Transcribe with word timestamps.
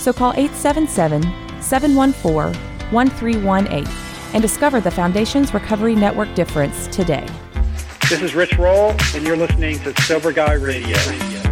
so 0.00 0.12
call 0.12 0.32
877 0.32 1.22
714 1.60 2.60
1318 2.90 3.86
and 4.32 4.42
discover 4.42 4.80
the 4.80 4.90
Foundation's 4.90 5.52
Recovery 5.52 5.94
Network 5.94 6.34
difference 6.34 6.86
today. 6.88 7.28
This 8.08 8.22
is 8.22 8.34
Rich 8.34 8.56
Roll, 8.58 8.94
and 9.14 9.24
you're 9.24 9.36
listening 9.36 9.78
to 9.80 9.94
Sober 10.02 10.32
Guy 10.32 10.54
Radio. 10.54 10.96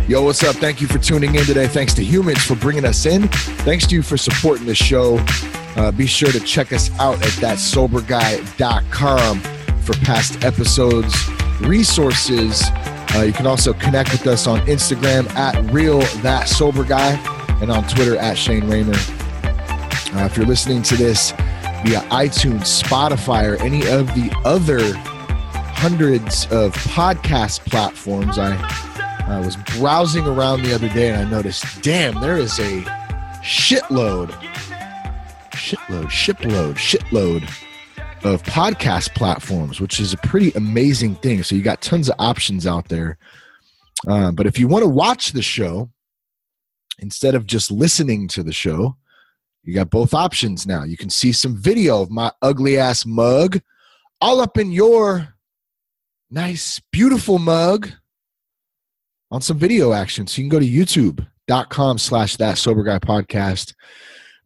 Yo, 0.08 0.22
what's 0.22 0.42
up? 0.42 0.56
Thank 0.56 0.80
you 0.80 0.88
for 0.88 0.98
tuning 0.98 1.34
in 1.34 1.44
today. 1.44 1.68
Thanks 1.68 1.92
to 1.94 2.02
Humans 2.02 2.44
for 2.44 2.56
bringing 2.56 2.84
us 2.84 3.06
in. 3.06 3.28
Thanks 3.28 3.86
to 3.88 3.94
you 3.94 4.02
for 4.02 4.16
supporting 4.16 4.66
the 4.66 4.74
show. 4.74 5.18
Uh, 5.76 5.92
be 5.92 6.06
sure 6.06 6.32
to 6.32 6.40
check 6.40 6.72
us 6.72 6.90
out 6.98 7.16
at 7.16 7.32
thatsoberguy.com 7.34 9.40
for 9.82 9.92
past 10.04 10.44
episodes, 10.44 11.14
resources. 11.60 12.62
Uh, 13.14 13.24
you 13.26 13.32
can 13.32 13.46
also 13.46 13.72
connect 13.74 14.10
with 14.10 14.26
us 14.26 14.46
on 14.46 14.60
Instagram 14.60 15.28
at 15.36 15.70
real 15.70 16.00
that 16.22 16.48
sober 16.48 16.84
guy 16.84 17.37
and 17.60 17.70
on 17.70 17.86
Twitter 17.88 18.16
at 18.16 18.36
Shane 18.38 18.64
Ramer. 18.68 18.94
Uh, 20.14 20.24
if 20.24 20.36
you're 20.36 20.46
listening 20.46 20.82
to 20.82 20.96
this 20.96 21.32
via 21.32 22.00
iTunes, 22.10 22.82
Spotify, 22.82 23.50
or 23.50 23.56
any 23.62 23.86
of 23.88 24.06
the 24.14 24.34
other 24.44 24.80
hundreds 25.74 26.44
of 26.46 26.74
podcast 26.74 27.60
platforms, 27.66 28.38
I 28.38 28.56
uh, 29.28 29.42
was 29.42 29.56
browsing 29.76 30.26
around 30.26 30.62
the 30.62 30.74
other 30.74 30.88
day 30.88 31.10
and 31.10 31.26
I 31.26 31.30
noticed, 31.30 31.82
damn, 31.82 32.20
there 32.20 32.36
is 32.36 32.58
a 32.58 32.82
shitload, 33.42 34.30
shitload, 35.52 36.10
shipload, 36.10 36.76
shitload 36.76 37.42
of 38.24 38.42
podcast 38.42 39.14
platforms, 39.14 39.80
which 39.80 40.00
is 40.00 40.12
a 40.12 40.16
pretty 40.18 40.50
amazing 40.52 41.14
thing. 41.16 41.42
So 41.42 41.54
you 41.54 41.62
got 41.62 41.80
tons 41.80 42.08
of 42.08 42.16
options 42.18 42.66
out 42.66 42.88
there. 42.88 43.18
Um, 44.06 44.34
but 44.34 44.46
if 44.46 44.58
you 44.58 44.68
want 44.68 44.82
to 44.82 44.88
watch 44.88 45.32
the 45.32 45.42
show 45.42 45.90
instead 46.98 47.34
of 47.34 47.46
just 47.46 47.70
listening 47.70 48.28
to 48.28 48.42
the 48.42 48.52
show, 48.52 48.96
you 49.62 49.74
got 49.74 49.90
both 49.90 50.14
options 50.14 50.66
now. 50.66 50.84
You 50.84 50.96
can 50.96 51.10
see 51.10 51.32
some 51.32 51.56
video 51.56 52.02
of 52.02 52.10
my 52.10 52.32
ugly 52.42 52.78
ass 52.78 53.04
mug 53.04 53.60
all 54.20 54.40
up 54.40 54.58
in 54.58 54.72
your 54.72 55.34
nice, 56.30 56.80
beautiful 56.92 57.38
mug 57.38 57.90
on 59.30 59.40
some 59.40 59.58
video 59.58 59.92
action. 59.92 60.26
So 60.26 60.40
you 60.40 60.48
can 60.48 60.58
go 60.58 60.60
to 60.60 60.70
youtube.com 60.70 61.98
slash 61.98 62.36
that 62.36 62.58
sober 62.58 62.82
guy 62.82 62.98
podcast. 62.98 63.74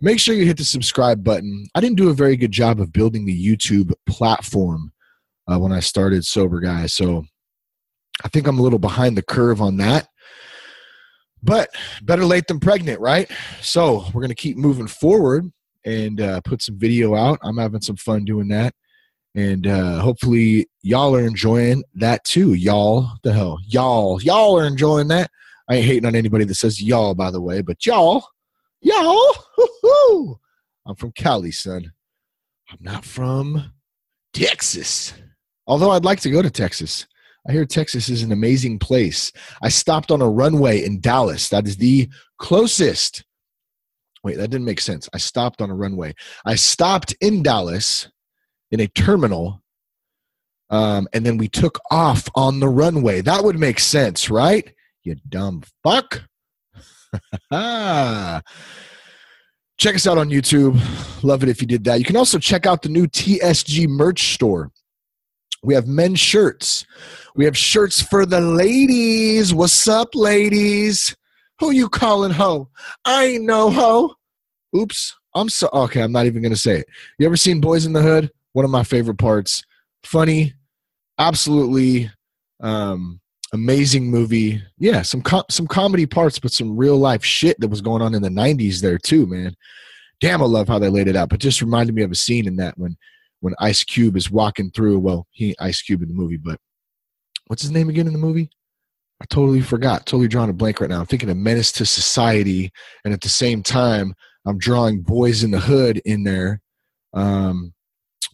Make 0.00 0.18
sure 0.18 0.34
you 0.34 0.44
hit 0.44 0.56
the 0.56 0.64
subscribe 0.64 1.22
button. 1.22 1.68
I 1.74 1.80
didn't 1.80 1.96
do 1.96 2.10
a 2.10 2.14
very 2.14 2.36
good 2.36 2.50
job 2.50 2.80
of 2.80 2.92
building 2.92 3.24
the 3.24 3.46
YouTube 3.46 3.92
platform 4.08 4.92
uh, 5.46 5.58
when 5.58 5.72
I 5.72 5.80
started 5.80 6.24
Sober 6.24 6.58
Guy. 6.58 6.86
So 6.86 7.24
I 8.24 8.28
think 8.28 8.46
I'm 8.48 8.58
a 8.58 8.62
little 8.62 8.80
behind 8.80 9.16
the 9.16 9.22
curve 9.22 9.60
on 9.60 9.76
that. 9.76 10.08
But 11.42 11.70
better 12.02 12.24
late 12.24 12.46
than 12.46 12.60
pregnant, 12.60 13.00
right? 13.00 13.30
So 13.60 14.04
we're 14.12 14.22
going 14.22 14.28
to 14.28 14.34
keep 14.34 14.56
moving 14.56 14.86
forward 14.86 15.50
and 15.84 16.20
uh, 16.20 16.40
put 16.42 16.62
some 16.62 16.78
video 16.78 17.14
out. 17.16 17.38
I'm 17.42 17.58
having 17.58 17.80
some 17.80 17.96
fun 17.96 18.24
doing 18.24 18.48
that. 18.48 18.74
And 19.34 19.66
uh, 19.66 19.98
hopefully, 20.00 20.68
y'all 20.82 21.16
are 21.16 21.26
enjoying 21.26 21.82
that 21.94 22.22
too. 22.24 22.54
Y'all, 22.54 23.10
the 23.22 23.32
hell, 23.32 23.58
y'all, 23.66 24.20
y'all 24.22 24.58
are 24.58 24.66
enjoying 24.66 25.08
that. 25.08 25.30
I 25.68 25.76
ain't 25.76 25.86
hating 25.86 26.06
on 26.06 26.14
anybody 26.14 26.44
that 26.44 26.54
says 26.54 26.82
y'all, 26.82 27.14
by 27.14 27.30
the 27.30 27.40
way, 27.40 27.62
but 27.62 27.86
y'all, 27.86 28.26
y'all, 28.82 29.34
hoo-hoo. 29.56 30.38
I'm 30.84 30.96
from 30.96 31.12
Cali, 31.12 31.50
son. 31.50 31.92
I'm 32.70 32.78
not 32.80 33.04
from 33.04 33.72
Texas. 34.34 35.14
Although 35.66 35.92
I'd 35.92 36.04
like 36.04 36.20
to 36.20 36.30
go 36.30 36.42
to 36.42 36.50
Texas. 36.50 37.06
I 37.48 37.52
hear 37.52 37.64
Texas 37.64 38.08
is 38.08 38.22
an 38.22 38.32
amazing 38.32 38.78
place. 38.78 39.32
I 39.62 39.68
stopped 39.68 40.10
on 40.10 40.22
a 40.22 40.28
runway 40.28 40.84
in 40.84 41.00
Dallas. 41.00 41.48
That 41.48 41.66
is 41.66 41.76
the 41.76 42.08
closest. 42.38 43.24
Wait, 44.22 44.36
that 44.36 44.50
didn't 44.50 44.66
make 44.66 44.80
sense. 44.80 45.08
I 45.12 45.18
stopped 45.18 45.60
on 45.60 45.70
a 45.70 45.74
runway. 45.74 46.14
I 46.44 46.54
stopped 46.54 47.12
in 47.20 47.42
Dallas 47.42 48.08
in 48.70 48.80
a 48.80 48.86
terminal 48.86 49.62
um, 50.72 51.06
and 51.12 51.24
then 51.24 51.36
we 51.36 51.48
took 51.48 51.78
off 51.90 52.28
on 52.34 52.58
the 52.58 52.68
runway. 52.68 53.20
That 53.20 53.44
would 53.44 53.58
make 53.58 53.78
sense, 53.78 54.30
right? 54.30 54.72
You 55.04 55.16
dumb 55.28 55.62
fuck. 55.84 56.22
check 59.76 59.94
us 59.94 60.06
out 60.06 60.16
on 60.16 60.30
YouTube. 60.30 60.80
Love 61.22 61.42
it 61.42 61.50
if 61.50 61.60
you 61.60 61.66
did 61.68 61.84
that. 61.84 61.98
You 61.98 62.06
can 62.06 62.16
also 62.16 62.38
check 62.38 62.64
out 62.64 62.80
the 62.80 62.88
new 62.88 63.06
TSG 63.06 63.86
merch 63.86 64.32
store. 64.32 64.72
We 65.62 65.74
have 65.74 65.86
men's 65.86 66.20
shirts. 66.20 66.86
We 67.34 67.44
have 67.46 67.56
shirts 67.56 68.00
for 68.00 68.26
the 68.26 68.40
ladies. 68.40 69.54
What's 69.54 69.88
up, 69.88 70.14
ladies? 70.14 71.16
Who 71.60 71.70
you 71.70 71.88
calling 71.88 72.32
ho? 72.32 72.68
I 73.04 73.24
ain't 73.24 73.44
no 73.44 73.70
ho. 73.70 74.14
Oops. 74.76 75.16
I'm 75.34 75.48
so 75.48 75.68
okay. 75.72 76.02
I'm 76.02 76.12
not 76.12 76.26
even 76.26 76.42
gonna 76.42 76.56
say 76.56 76.80
it. 76.80 76.86
You 77.18 77.26
ever 77.26 77.36
seen 77.36 77.62
Boyz 77.62 77.86
n 77.86 77.92
the 77.92 78.02
Hood? 78.02 78.30
one 78.52 78.64
of 78.64 78.70
my 78.70 78.84
favorite 78.84 79.18
parts. 79.18 79.62
Funny, 80.04 80.54
absolutely 81.18 82.10
um, 82.60 83.20
amazing 83.52 84.10
movie. 84.10 84.62
Yeah, 84.78 85.02
some 85.02 85.22
com- 85.22 85.44
some 85.50 85.66
comedy 85.66 86.06
parts, 86.06 86.38
but 86.38 86.52
some 86.52 86.76
real 86.76 86.98
life 86.98 87.24
shit 87.24 87.58
that 87.60 87.68
was 87.68 87.80
going 87.80 88.02
on 88.02 88.14
in 88.14 88.22
the 88.22 88.28
'90s 88.28 88.80
there 88.80 88.98
too, 88.98 89.26
man. 89.26 89.54
Damn, 90.20 90.42
I 90.42 90.46
love 90.46 90.68
how 90.68 90.78
they 90.78 90.88
laid 90.88 91.08
it 91.08 91.16
out. 91.16 91.28
But 91.28 91.40
just 91.40 91.62
reminded 91.62 91.94
me 91.94 92.02
of 92.02 92.10
a 92.10 92.16
scene 92.16 92.46
in 92.46 92.56
that 92.56 92.76
when 92.78 92.96
when 93.40 93.54
Ice 93.58 93.84
Cube 93.84 94.16
is 94.16 94.30
walking 94.30 94.70
through. 94.70 94.98
Well, 94.98 95.26
he 95.30 95.56
Ice 95.60 95.82
Cube 95.82 96.02
in 96.02 96.08
the 96.08 96.14
movie, 96.14 96.36
but 96.36 96.58
what's 97.52 97.60
his 97.60 97.70
name 97.70 97.90
again 97.90 98.06
in 98.06 98.14
the 98.14 98.18
movie? 98.18 98.48
I 99.20 99.26
totally 99.26 99.60
forgot. 99.60 100.06
Totally 100.06 100.26
drawing 100.26 100.48
a 100.48 100.54
blank 100.54 100.80
right 100.80 100.88
now. 100.88 101.00
I'm 101.00 101.04
thinking 101.04 101.28
of 101.28 101.36
Menace 101.36 101.70
to 101.72 101.84
Society, 101.84 102.72
and 103.04 103.12
at 103.12 103.20
the 103.20 103.28
same 103.28 103.62
time, 103.62 104.14
I'm 104.46 104.56
drawing 104.56 105.04
Boyz 105.04 105.44
n 105.44 105.50
the 105.50 105.60
Hood 105.60 106.00
in 106.06 106.24
there. 106.24 106.62
Um, 107.12 107.74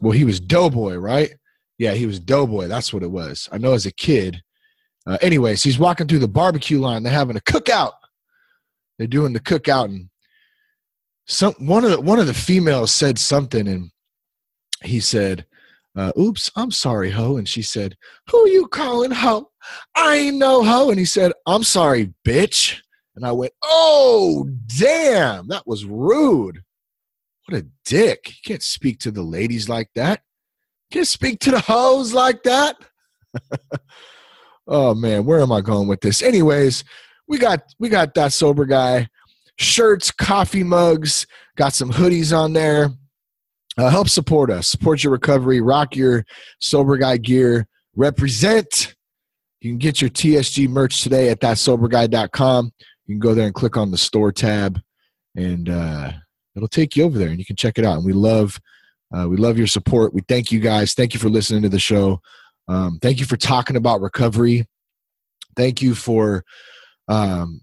well, 0.01 0.13
he 0.13 0.25
was 0.25 0.39
Doughboy, 0.39 0.95
right? 0.99 1.35
Yeah, 1.79 1.95
he 1.95 2.07
was 2.07 2.21
Doughboy. 2.21 2.69
That's 2.69 2.93
what 2.93 3.03
it 3.03 3.11
was. 3.11 3.49
I 3.51 3.59
know 3.59 3.73
as 3.73 3.87
a 3.87 3.93
kid. 3.93 4.41
Uh, 5.05 5.19
anyways, 5.21 5.65
he's 5.65 5.81
walking 5.81 6.07
through 6.07 6.21
the 6.21 6.29
barbecue 6.29 6.79
line. 6.79 7.03
They're 7.03 7.13
having 7.13 7.37
a 7.37 7.41
cookout. 7.41 7.95
They're 8.99 9.09
doing 9.09 9.33
the 9.33 9.41
cookout, 9.41 9.87
and 9.87 10.11
some 11.27 11.55
one 11.59 11.85
of 11.85 11.91
the 11.91 12.01
one 12.01 12.21
of 12.21 12.29
the 12.29 12.35
females 12.35 12.93
said 12.93 13.19
something, 13.19 13.67
and 13.67 13.91
he 14.85 15.01
said, 15.01 15.45
uh, 15.99 16.13
"Oops, 16.19 16.51
I'm 16.57 16.71
sorry, 16.71 17.11
ho." 17.11 17.37
And 17.37 17.49
she 17.49 17.63
said, 17.63 17.97
"Who 18.31 18.49
you 18.49 18.67
calling 18.69 19.11
ho? 19.11 19.51
I 19.95 20.17
ain't 20.17 20.37
no 20.37 20.63
ho." 20.63 20.91
And 20.91 20.99
he 20.99 21.05
said, 21.05 21.33
"I'm 21.47 21.63
sorry, 21.63 22.13
bitch." 22.25 22.81
And 23.17 23.27
I 23.27 23.33
went, 23.33 23.53
"Oh, 23.63 24.49
damn, 24.67 25.49
that 25.49 25.67
was 25.67 25.85
rude." 25.85 26.63
What 27.49 27.63
a 27.63 27.67
dick. 27.87 28.29
You 28.29 28.35
can't 28.45 28.63
speak 28.63 28.99
to 29.01 29.11
the 29.11 29.23
ladies 29.23 29.71
like 29.71 29.89
that. 29.95 30.21
You 30.91 30.99
can't 30.99 31.09
speak 31.09 31.41
to 31.41 31.51
the 31.51 31.61
hoes 31.61 32.13
like 32.13 32.43
that. 32.43 32.77
oh 34.67 34.95
man, 34.95 35.25
where 35.25 35.41
am 35.41 35.53
I 35.53 35.63
going 35.63 35.89
with 35.89 36.03
this? 36.03 36.23
Anyways, 36.23 36.85
we 37.27 37.39
got 37.39 37.63
we 37.79 37.89
got 37.89 38.15
that 38.15 38.35
sober 38.35 38.67
guy. 38.67 39.09
Shirts, 39.57 40.11
coffee 40.11 40.63
mugs, 40.63 41.27
got 41.57 41.73
some 41.73 41.91
hoodies 41.91 42.37
on 42.37 42.53
there. 42.53 42.91
Uh, 43.79 43.89
help 43.91 44.09
support 44.09 44.51
us, 44.51 44.67
support 44.67 45.05
your 45.05 45.13
recovery, 45.13 45.61
rock 45.61 45.95
your 45.95 46.25
sober 46.61 46.97
guy 46.97 47.17
gear, 47.17 47.65
represent. 47.95 48.97
You 49.61 49.71
can 49.71 49.79
get 49.79 50.01
your 50.01 50.11
TSG 50.11 50.69
merch 50.69 51.03
today 51.03 51.29
at 51.31 51.41
thatsoberguy.com. 51.41 52.73
You 53.07 53.15
can 53.15 53.21
go 53.21 53.35
there 53.35 53.47
and 53.47 53.55
click 53.55 53.77
on 53.77 53.93
the 53.93 53.99
store 53.99 54.33
tab 54.33 54.81
and 55.37 55.69
uh, 55.69 56.13
it'll 56.57 56.67
take 56.67 56.97
you 56.97 57.05
over 57.05 57.19
there 57.19 57.29
and 57.29 57.39
you 57.39 57.45
can 57.45 57.55
check 57.55 57.79
it 57.79 57.85
out. 57.85 57.97
And 57.99 58.05
we 58.05 58.13
love, 58.13 58.61
uh, 59.17 59.29
we 59.29 59.37
love 59.37 59.57
your 59.57 59.69
support. 59.69 60.13
We 60.13 60.23
thank 60.29 60.51
you 60.51 60.59
guys. 60.59 60.95
Thank 60.95 61.15
you 61.15 61.21
for 61.21 61.29
listening 61.29 61.63
to 61.63 61.69
the 61.69 61.79
show. 61.79 62.21
Um, 62.67 62.99
thank 63.01 63.21
you 63.21 63.27
for 63.27 63.37
talking 63.37 63.77
about 63.77 64.01
recovery. 64.01 64.67
Thank 65.57 65.83
you 65.83 65.95
for, 65.95 66.45
um, 67.07 67.63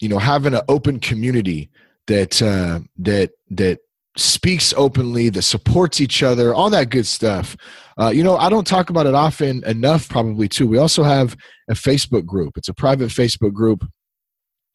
you 0.00 0.08
know, 0.08 0.18
having 0.18 0.54
an 0.54 0.62
open 0.68 1.00
community 1.00 1.70
that 2.06 2.40
uh, 2.40 2.80
that 2.98 3.32
that 3.50 3.80
speaks 4.18 4.74
openly, 4.76 5.28
that 5.30 5.42
supports 5.42 6.00
each 6.00 6.22
other, 6.22 6.54
all 6.54 6.70
that 6.70 6.90
good 6.90 7.06
stuff. 7.06 7.56
Uh, 7.98 8.10
you 8.10 8.22
know, 8.22 8.36
I 8.36 8.48
don't 8.48 8.66
talk 8.66 8.90
about 8.90 9.06
it 9.06 9.14
often 9.14 9.64
enough, 9.64 10.08
probably 10.08 10.48
too. 10.48 10.66
We 10.66 10.78
also 10.78 11.02
have 11.02 11.36
a 11.68 11.74
Facebook 11.74 12.26
group. 12.26 12.56
It's 12.56 12.68
a 12.68 12.74
private 12.74 13.08
Facebook 13.08 13.52
group, 13.52 13.84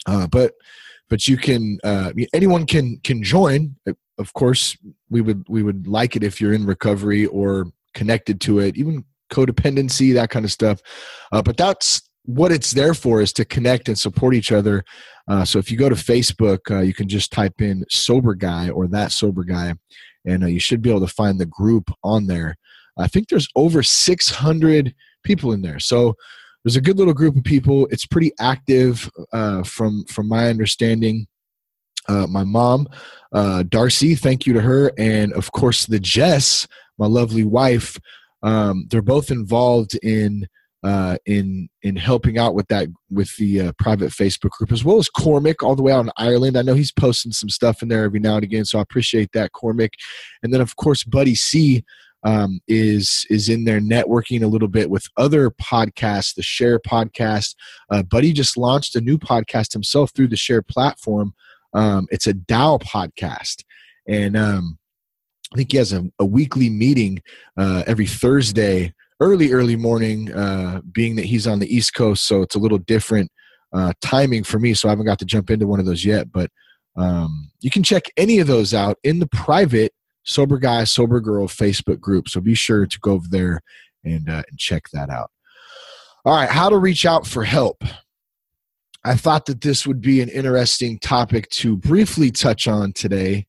uh, 0.05 0.27
but 0.27 0.53
but 1.09 1.27
you 1.27 1.37
can 1.37 1.79
uh, 1.83 2.11
anyone 2.33 2.65
can 2.65 2.99
can 3.03 3.23
join. 3.23 3.75
Of 4.17 4.33
course, 4.33 4.77
we 5.09 5.21
would 5.21 5.45
we 5.47 5.63
would 5.63 5.87
like 5.87 6.15
it 6.15 6.23
if 6.23 6.41
you're 6.41 6.53
in 6.53 6.65
recovery 6.65 7.25
or 7.25 7.67
connected 7.93 8.41
to 8.41 8.59
it, 8.59 8.77
even 8.77 9.05
codependency, 9.31 10.13
that 10.13 10.29
kind 10.29 10.45
of 10.45 10.51
stuff. 10.51 10.81
Uh, 11.31 11.41
but 11.41 11.57
that's 11.57 12.01
what 12.25 12.51
it's 12.51 12.71
there 12.71 12.93
for 12.93 13.21
is 13.21 13.33
to 13.33 13.45
connect 13.45 13.87
and 13.87 13.97
support 13.97 14.33
each 14.33 14.51
other. 14.51 14.83
Uh, 15.27 15.43
so 15.45 15.59
if 15.59 15.69
you 15.69 15.77
go 15.77 15.89
to 15.89 15.95
Facebook, 15.95 16.59
uh, 16.71 16.81
you 16.81 16.93
can 16.93 17.07
just 17.07 17.31
type 17.31 17.61
in 17.61 17.85
sober 17.89 18.33
guy 18.33 18.69
or 18.69 18.87
that 18.87 19.11
sober 19.11 19.43
guy, 19.43 19.73
and 20.25 20.43
uh, 20.43 20.47
you 20.47 20.59
should 20.59 20.81
be 20.81 20.89
able 20.89 21.05
to 21.05 21.13
find 21.13 21.39
the 21.39 21.45
group 21.45 21.91
on 22.03 22.27
there. 22.27 22.55
I 22.97 23.07
think 23.07 23.27
there's 23.27 23.47
over 23.55 23.83
600 23.83 24.93
people 25.23 25.51
in 25.51 25.61
there. 25.61 25.79
So 25.79 26.15
there's 26.63 26.75
a 26.75 26.81
good 26.81 26.97
little 26.97 27.13
group 27.13 27.35
of 27.35 27.43
people. 27.43 27.87
It's 27.91 28.05
pretty 28.05 28.31
active 28.39 29.09
uh, 29.31 29.63
from 29.63 30.05
from 30.05 30.27
my 30.27 30.47
understanding. 30.47 31.27
Uh, 32.07 32.27
my 32.27 32.43
mom, 32.43 32.85
uh, 33.31 33.63
Darcy, 33.63 34.15
thank 34.15 34.45
you 34.45 34.53
to 34.53 34.61
her, 34.61 34.91
and 34.97 35.31
of 35.33 35.51
course 35.53 35.85
the 35.85 35.99
Jess, 35.99 36.67
my 36.97 37.05
lovely 37.05 37.43
wife. 37.43 37.97
Um, 38.43 38.87
they're 38.89 39.01
both 39.01 39.31
involved 39.31 39.95
in 40.03 40.45
uh, 40.83 41.17
in 41.25 41.69
in 41.81 41.95
helping 41.95 42.37
out 42.37 42.55
with 42.55 42.67
that 42.67 42.87
with 43.09 43.35
the 43.37 43.61
uh, 43.61 43.71
private 43.79 44.11
Facebook 44.11 44.51
group 44.51 44.71
as 44.71 44.83
well 44.83 44.97
as 44.97 45.09
Cormac 45.09 45.63
all 45.63 45.75
the 45.75 45.83
way 45.83 45.93
out 45.93 46.05
in 46.05 46.11
Ireland. 46.17 46.57
I 46.57 46.61
know 46.61 46.73
he's 46.73 46.91
posting 46.91 47.31
some 47.31 47.49
stuff 47.49 47.81
in 47.81 47.87
there 47.87 48.03
every 48.03 48.19
now 48.19 48.35
and 48.35 48.43
again, 48.43 48.65
so 48.65 48.79
I 48.79 48.81
appreciate 48.81 49.31
that 49.33 49.53
Cormac. 49.53 49.91
And 50.41 50.53
then 50.53 50.61
of 50.61 50.75
course 50.75 51.03
Buddy 51.03 51.35
C 51.35 51.83
um, 52.23 52.59
is 52.67 53.25
is 53.29 53.49
in 53.49 53.65
there 53.65 53.79
networking 53.79 54.43
a 54.43 54.47
little 54.47 54.67
bit 54.67 54.89
with 54.89 55.07
other 55.17 55.51
podcasts, 55.51 56.35
the 56.35 56.43
Share 56.43 56.79
podcast. 56.79 57.55
Uh, 57.89 58.03
Buddy 58.03 58.33
just 58.33 58.57
launched 58.57 58.95
a 58.95 59.01
new 59.01 59.17
podcast 59.17 59.73
himself 59.73 60.11
through 60.13 60.29
the 60.29 60.37
Share 60.37 60.61
platform. 60.61 61.33
Um, 61.73 62.07
it's 62.11 62.27
a 62.27 62.33
DAO 62.33 62.81
podcast, 62.81 63.63
and 64.07 64.37
um, 64.37 64.77
I 65.53 65.57
think 65.57 65.71
he 65.71 65.77
has 65.77 65.93
a, 65.93 66.03
a 66.19 66.25
weekly 66.25 66.69
meeting 66.69 67.21
uh, 67.57 67.83
every 67.87 68.07
Thursday 68.07 68.93
early, 69.23 69.53
early 69.53 69.77
morning, 69.77 70.33
uh, 70.33 70.81
being 70.91 71.15
that 71.15 71.25
he's 71.25 71.47
on 71.47 71.59
the 71.59 71.73
East 71.73 71.93
Coast, 71.93 72.27
so 72.27 72.41
it's 72.41 72.55
a 72.55 72.59
little 72.59 72.77
different 72.77 73.31
uh, 73.71 73.93
timing 74.01 74.43
for 74.43 74.59
me. 74.59 74.73
So 74.73 74.89
I 74.89 74.91
haven't 74.91 75.05
got 75.05 75.19
to 75.19 75.25
jump 75.25 75.49
into 75.49 75.65
one 75.65 75.79
of 75.79 75.85
those 75.85 76.03
yet, 76.03 76.29
but 76.31 76.51
um, 76.97 77.49
you 77.61 77.71
can 77.71 77.83
check 77.83 78.03
any 78.17 78.39
of 78.39 78.47
those 78.47 78.73
out 78.73 78.97
in 79.03 79.19
the 79.19 79.27
private 79.27 79.93
Sober 80.23 80.57
Guy, 80.59 80.83
Sober 80.83 81.21
Girl 81.21 81.47
Facebook 81.47 82.01
group. 82.01 82.27
So 82.27 82.41
be 82.41 82.53
sure 82.53 82.85
to 82.85 82.99
go 82.99 83.13
over 83.13 83.27
there 83.29 83.61
and, 84.03 84.29
uh, 84.29 84.43
and 84.49 84.59
check 84.59 84.83
that 84.91 85.09
out. 85.09 85.31
All 86.25 86.35
right, 86.35 86.49
how 86.49 86.69
to 86.69 86.77
reach 86.77 87.05
out 87.05 87.25
for 87.25 87.45
help. 87.45 87.83
I 89.05 89.15
thought 89.15 89.45
that 89.47 89.61
this 89.61 89.87
would 89.87 90.01
be 90.01 90.21
an 90.21 90.29
interesting 90.29 90.99
topic 90.99 91.49
to 91.49 91.75
briefly 91.77 92.29
touch 92.29 92.67
on 92.67 92.93
today, 92.93 93.47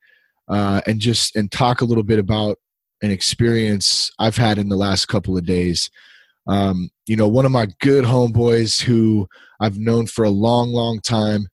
uh, 0.49 0.81
and 0.87 1.01
just 1.01 1.37
and 1.37 1.51
talk 1.51 1.81
a 1.81 1.85
little 1.85 2.03
bit 2.03 2.19
about 2.19 2.59
an 3.05 3.11
experience 3.11 4.11
I've 4.19 4.39
had 4.39 4.57
in 4.57 4.71
the 4.71 4.77
last 4.77 5.07
couple 5.07 5.37
of 5.37 5.45
days. 5.45 5.91
Um, 6.47 6.91
you 7.07 7.17
know, 7.17 7.29
one 7.29 7.45
of 7.45 7.53
my 7.53 7.69
good 7.81 8.05
homeboys 8.05 8.81
who 8.81 9.29
I've 9.61 9.79
known 9.79 10.07
for 10.07 10.25
a 10.25 10.31
long, 10.31 10.73
long 10.73 11.01
time, 11.01 11.49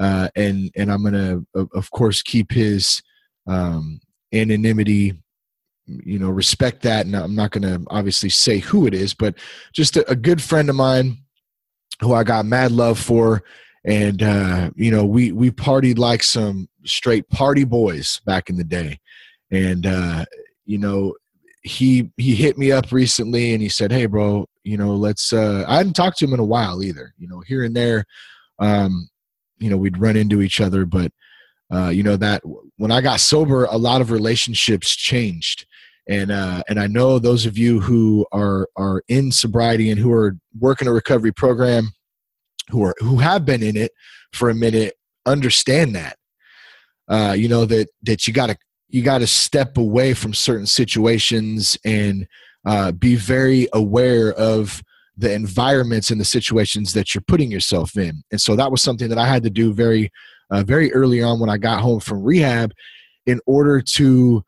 uh, 0.00 0.28
and 0.34 0.70
and 0.76 0.90
I'm 0.90 1.04
gonna, 1.04 1.42
of 1.54 1.90
course, 1.90 2.22
keep 2.22 2.52
his 2.52 3.02
um, 3.46 4.00
anonymity. 4.32 5.14
You 5.86 6.18
know, 6.18 6.30
respect 6.30 6.82
that, 6.82 7.04
and 7.04 7.14
I'm 7.14 7.34
not 7.34 7.50
gonna 7.50 7.80
obviously 7.88 8.30
say 8.30 8.58
who 8.58 8.86
it 8.86 8.94
is, 8.94 9.12
but 9.12 9.34
just 9.74 9.98
a, 9.98 10.10
a 10.10 10.16
good 10.16 10.42
friend 10.42 10.70
of 10.70 10.76
mine 10.76 11.18
who 12.00 12.14
I 12.14 12.24
got 12.24 12.46
mad 12.46 12.72
love 12.72 12.98
for, 12.98 13.42
and 13.84 14.22
uh, 14.22 14.70
you 14.74 14.90
know, 14.90 15.04
we 15.04 15.32
we 15.32 15.50
partied 15.50 15.98
like 15.98 16.22
some 16.22 16.68
straight 16.84 17.28
party 17.28 17.64
boys 17.64 18.20
back 18.24 18.48
in 18.48 18.56
the 18.56 18.64
day, 18.64 18.98
and 19.50 19.86
uh, 19.86 20.24
you 20.64 20.78
know, 20.78 21.14
he 21.62 22.10
he 22.16 22.34
hit 22.34 22.58
me 22.58 22.70
up 22.70 22.92
recently 22.92 23.52
and 23.52 23.62
he 23.62 23.68
said, 23.68 23.90
"Hey, 23.90 24.06
bro, 24.06 24.46
you 24.62 24.76
know, 24.76 24.94
let's." 24.94 25.32
Uh, 25.32 25.64
I 25.66 25.76
hadn't 25.76 25.94
talked 25.94 26.18
to 26.18 26.26
him 26.26 26.34
in 26.34 26.40
a 26.40 26.44
while 26.44 26.82
either. 26.82 27.12
You 27.18 27.26
know, 27.26 27.40
here 27.40 27.64
and 27.64 27.74
there, 27.74 28.04
um, 28.58 29.08
you 29.58 29.70
know, 29.70 29.76
we'd 29.76 29.98
run 29.98 30.16
into 30.16 30.42
each 30.42 30.60
other, 30.60 30.84
but 30.84 31.10
uh, 31.72 31.88
you 31.88 32.02
know 32.02 32.16
that 32.16 32.42
when 32.76 32.90
I 32.90 33.00
got 33.00 33.20
sober, 33.20 33.64
a 33.64 33.78
lot 33.78 34.00
of 34.00 34.10
relationships 34.10 34.94
changed, 34.94 35.66
and 36.06 36.30
uh, 36.30 36.62
and 36.68 36.78
I 36.78 36.86
know 36.86 37.18
those 37.18 37.46
of 37.46 37.56
you 37.56 37.80
who 37.80 38.26
are 38.30 38.68
are 38.76 39.02
in 39.08 39.32
sobriety 39.32 39.90
and 39.90 39.98
who 39.98 40.12
are 40.12 40.36
working 40.58 40.86
a 40.86 40.92
recovery 40.92 41.32
program, 41.32 41.92
who 42.68 42.84
are 42.84 42.94
who 42.98 43.16
have 43.18 43.46
been 43.46 43.62
in 43.62 43.76
it 43.76 43.92
for 44.32 44.50
a 44.50 44.54
minute, 44.54 44.94
understand 45.24 45.94
that. 45.94 46.18
Uh, 47.08 47.34
you 47.36 47.48
know 47.48 47.64
that 47.64 47.88
that 48.02 48.26
you 48.26 48.34
got 48.34 48.48
to 48.48 48.56
you 48.88 49.02
got 49.02 49.18
to 49.18 49.26
step 49.26 49.76
away 49.76 50.14
from 50.14 50.34
certain 50.34 50.66
situations 50.66 51.76
and 51.84 52.26
uh, 52.66 52.92
be 52.92 53.16
very 53.16 53.68
aware 53.72 54.32
of 54.34 54.82
the 55.16 55.32
environments 55.32 56.10
and 56.10 56.20
the 56.20 56.24
situations 56.24 56.92
that 56.92 57.14
you're 57.14 57.22
putting 57.26 57.50
yourself 57.50 57.96
in. 57.96 58.22
And 58.30 58.40
so 58.40 58.56
that 58.56 58.70
was 58.70 58.82
something 58.82 59.08
that 59.08 59.18
I 59.18 59.26
had 59.26 59.42
to 59.44 59.50
do 59.50 59.72
very, 59.72 60.10
uh, 60.50 60.62
very 60.64 60.92
early 60.92 61.22
on 61.22 61.40
when 61.40 61.50
I 61.50 61.58
got 61.58 61.80
home 61.80 62.00
from 62.00 62.22
rehab 62.22 62.72
in 63.26 63.40
order 63.46 63.80
to 63.80 64.44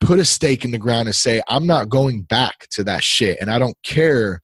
put 0.00 0.18
a 0.18 0.24
stake 0.24 0.64
in 0.64 0.70
the 0.70 0.78
ground 0.78 1.08
and 1.08 1.14
say, 1.14 1.42
I'm 1.48 1.66
not 1.66 1.88
going 1.88 2.22
back 2.22 2.66
to 2.70 2.84
that 2.84 3.02
shit. 3.02 3.38
And 3.40 3.50
I 3.50 3.58
don't 3.58 3.76
care 3.82 4.40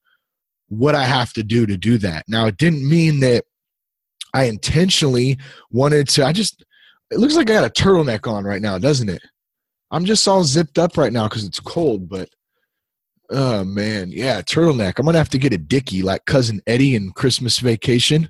what 0.67 0.95
I 0.95 1.03
have 1.03 1.33
to 1.33 1.43
do 1.43 1.65
to 1.65 1.77
do 1.77 1.97
that. 1.99 2.25
Now, 2.27 2.45
it 2.45 2.57
didn't 2.57 2.87
mean 2.87 3.19
that 3.21 3.45
I 4.33 4.43
intentionally 4.43 5.37
wanted 5.71 6.07
to, 6.09 6.25
I 6.25 6.31
just, 6.31 6.63
it 7.11 7.19
looks 7.19 7.35
like 7.35 7.49
I 7.49 7.53
got 7.53 7.65
a 7.65 7.81
turtleneck 7.83 8.31
on 8.31 8.43
right 8.43 8.61
now, 8.61 8.77
doesn't 8.77 9.09
it? 9.09 9.21
I'm 9.91 10.05
just 10.05 10.27
all 10.27 10.43
zipped 10.43 10.77
up 10.77 10.97
right 10.97 11.11
now 11.11 11.27
because 11.27 11.43
it's 11.43 11.59
cold, 11.59 12.07
but 12.09 12.29
oh 13.31 13.63
man, 13.63 14.11
yeah, 14.11 14.41
turtleneck. 14.41 14.99
I'm 14.99 15.05
gonna 15.05 15.17
have 15.17 15.29
to 15.29 15.39
get 15.39 15.53
a 15.53 15.57
dicky 15.57 16.01
like 16.01 16.25
cousin 16.25 16.61
Eddie 16.67 16.95
in 16.95 17.11
Christmas 17.11 17.59
vacation. 17.59 18.29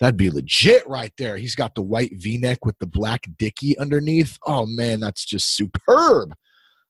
That'd 0.00 0.16
be 0.16 0.30
legit 0.30 0.86
right 0.86 1.12
there. 1.18 1.36
He's 1.36 1.56
got 1.56 1.74
the 1.74 1.82
white 1.82 2.12
V-neck 2.14 2.64
with 2.64 2.78
the 2.78 2.86
black 2.86 3.26
dicky 3.36 3.76
underneath. 3.78 4.38
Oh 4.46 4.66
man, 4.66 5.00
that's 5.00 5.24
just 5.24 5.56
superb. 5.56 6.34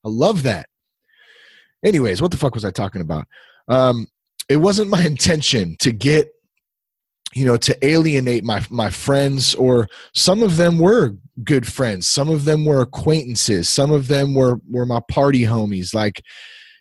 I 0.04 0.08
love 0.08 0.42
that. 0.42 0.68
Anyways, 1.84 2.20
what 2.20 2.30
the 2.32 2.36
fuck 2.36 2.54
was 2.54 2.64
I 2.64 2.70
talking 2.70 3.00
about? 3.00 3.26
Um, 3.68 4.08
it 4.48 4.56
wasn't 4.56 4.90
my 4.90 5.02
intention 5.06 5.76
to 5.80 5.92
get 5.92 6.28
you 7.34 7.44
know 7.44 7.56
to 7.56 7.86
alienate 7.86 8.44
my 8.44 8.64
my 8.70 8.90
friends 8.90 9.54
or 9.54 9.88
some 10.14 10.42
of 10.42 10.56
them 10.56 10.78
were 10.78 11.14
good 11.44 11.66
friends. 11.66 12.08
Some 12.08 12.28
of 12.28 12.44
them 12.44 12.64
were 12.64 12.80
acquaintances. 12.80 13.68
Some 13.68 13.90
of 13.90 14.08
them 14.08 14.34
were 14.34 14.60
were 14.70 14.86
my 14.86 15.00
party 15.10 15.42
homies. 15.42 15.94
Like 15.94 16.22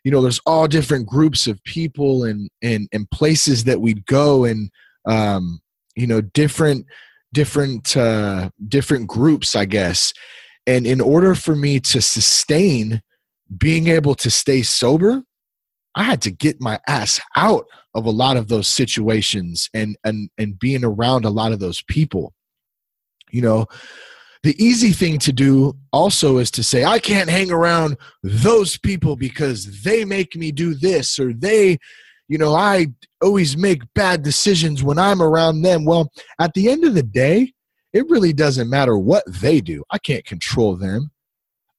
you 0.03 0.11
know 0.11 0.21
there's 0.21 0.39
all 0.45 0.67
different 0.67 1.07
groups 1.07 1.47
of 1.47 1.63
people 1.63 2.23
and 2.23 2.49
and 2.61 2.87
and 2.91 3.09
places 3.11 3.65
that 3.65 3.81
we'd 3.81 4.05
go 4.05 4.45
and 4.45 4.69
um 5.05 5.59
you 5.95 6.07
know 6.07 6.21
different 6.21 6.85
different 7.33 7.95
uh 7.97 8.49
different 8.67 9.07
groups 9.07 9.55
i 9.55 9.65
guess. 9.65 10.13
And 10.65 10.85
in 10.85 10.99
order 10.99 11.33
for 11.33 11.55
me 11.55 11.79
to 11.81 12.01
sustain 12.01 13.01
being 13.57 13.87
able 13.87 14.15
to 14.15 14.29
stay 14.29 14.61
sober 14.61 15.23
I 15.97 16.03
had 16.03 16.21
to 16.21 16.31
get 16.31 16.61
my 16.61 16.79
ass 16.87 17.19
out 17.35 17.65
of 17.95 18.05
a 18.05 18.11
lot 18.11 18.37
of 18.37 18.47
those 18.47 18.67
situations 18.67 19.69
and 19.73 19.97
and 20.03 20.29
and 20.37 20.57
being 20.59 20.85
around 20.85 21.25
a 21.25 21.31
lot 21.31 21.51
of 21.51 21.59
those 21.59 21.81
people. 21.81 22.33
You 23.31 23.41
know, 23.41 23.65
the 24.43 24.55
easy 24.63 24.91
thing 24.91 25.17
to 25.19 25.33
do 25.33 25.73
also 25.91 26.37
is 26.37 26.51
to 26.51 26.63
say 26.63 26.85
I 26.85 26.99
can't 26.99 27.29
hang 27.29 27.51
around 27.51 27.97
those 28.21 28.77
people 28.77 29.15
because 29.15 29.81
they 29.81 30.05
make 30.05 30.35
me 30.35 30.51
do 30.51 30.75
this 30.75 31.17
or 31.19 31.33
they 31.33 31.79
you 32.29 32.37
know, 32.37 32.53
I 32.53 32.87
always 33.21 33.57
make 33.57 33.81
bad 33.93 34.21
decisions 34.21 34.83
when 34.83 34.99
I'm 34.99 35.21
around 35.21 35.61
them. 35.61 35.85
Well, 35.85 36.11
at 36.39 36.53
the 36.53 36.69
end 36.69 36.83
of 36.83 36.93
the 36.93 37.03
day, 37.03 37.53
it 37.93 38.09
really 38.09 38.33
doesn't 38.33 38.69
matter 38.69 38.97
what 38.97 39.23
they 39.27 39.61
do. 39.61 39.83
I 39.89 39.97
can't 39.97 40.25
control 40.25 40.75
them. 40.75 41.11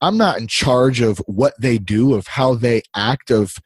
I'm 0.01 0.17
not 0.17 0.39
in 0.39 0.47
charge 0.47 1.01
of 1.01 1.19
what 1.27 1.53
they 1.61 1.77
do, 1.79 2.15
of 2.15 2.29
how 2.29 2.55
they 2.55 2.83
act, 2.97 3.31
of 3.31 3.57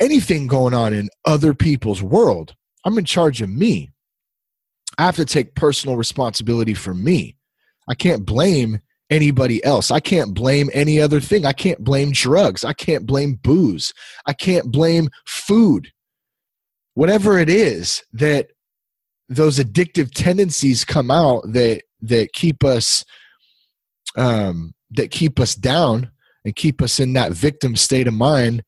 anything 0.00 0.46
going 0.46 0.74
on 0.74 0.92
in 0.92 1.08
other 1.24 1.54
people's 1.54 2.02
world. 2.02 2.54
I'm 2.84 2.98
in 2.98 3.04
charge 3.04 3.42
of 3.42 3.50
me. 3.50 3.90
I 4.98 5.04
have 5.04 5.16
to 5.16 5.24
take 5.24 5.54
personal 5.54 5.96
responsibility 5.96 6.74
for 6.74 6.94
me. 6.94 7.36
I 7.88 7.94
can't 7.94 8.24
blame 8.24 8.80
anybody 9.10 9.62
else. 9.64 9.90
I 9.90 10.00
can't 10.00 10.34
blame 10.34 10.70
any 10.72 11.00
other 11.00 11.20
thing. 11.20 11.44
I 11.44 11.52
can't 11.52 11.82
blame 11.82 12.12
drugs. 12.12 12.64
I 12.64 12.72
can't 12.72 13.06
blame 13.06 13.34
booze. 13.42 13.92
I 14.26 14.32
can't 14.32 14.70
blame 14.70 15.08
food. 15.26 15.88
Whatever 16.94 17.38
it 17.38 17.48
is 17.48 18.02
that 18.12 18.48
those 19.28 19.58
addictive 19.58 20.10
tendencies 20.12 20.84
come 20.84 21.10
out 21.10 21.42
that 21.52 21.82
that 22.02 22.32
keep 22.32 22.64
us 22.64 23.04
um 24.16 24.74
that 24.90 25.10
keep 25.10 25.38
us 25.38 25.54
down 25.54 26.10
and 26.44 26.56
keep 26.56 26.82
us 26.82 26.98
in 26.98 27.12
that 27.12 27.32
victim 27.32 27.76
state 27.76 28.08
of 28.08 28.14
mind 28.14 28.64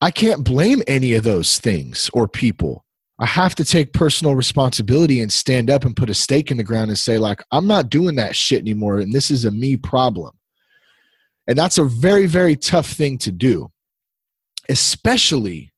I 0.00 0.10
can't 0.10 0.44
blame 0.44 0.82
any 0.86 1.14
of 1.14 1.24
those 1.24 1.58
things 1.58 2.10
or 2.14 2.26
people. 2.26 2.84
I 3.18 3.26
have 3.26 3.54
to 3.56 3.64
take 3.64 3.92
personal 3.92 4.34
responsibility 4.34 5.20
and 5.20 5.30
stand 5.30 5.68
up 5.68 5.84
and 5.84 5.94
put 5.94 6.08
a 6.08 6.14
stake 6.14 6.50
in 6.50 6.56
the 6.56 6.64
ground 6.64 6.88
and 6.88 6.98
say, 6.98 7.18
like, 7.18 7.42
I'm 7.52 7.66
not 7.66 7.90
doing 7.90 8.16
that 8.16 8.34
shit 8.34 8.60
anymore. 8.60 8.98
And 8.98 9.12
this 9.12 9.30
is 9.30 9.44
a 9.44 9.50
me 9.50 9.76
problem. 9.76 10.32
And 11.46 11.58
that's 11.58 11.76
a 11.76 11.84
very, 11.84 12.26
very 12.26 12.56
tough 12.56 12.86
thing 12.86 13.18
to 13.18 13.30
do, 13.30 13.70
especially 14.70 15.70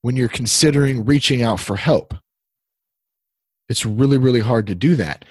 when 0.00 0.16
you're 0.16 0.28
considering 0.28 1.04
reaching 1.04 1.42
out 1.42 1.60
for 1.60 1.76
help. 1.76 2.14
It's 3.68 3.84
really, 3.84 4.16
really 4.16 4.40
hard 4.40 4.68
to 4.68 4.74
do 4.74 4.96
that. 4.96 5.24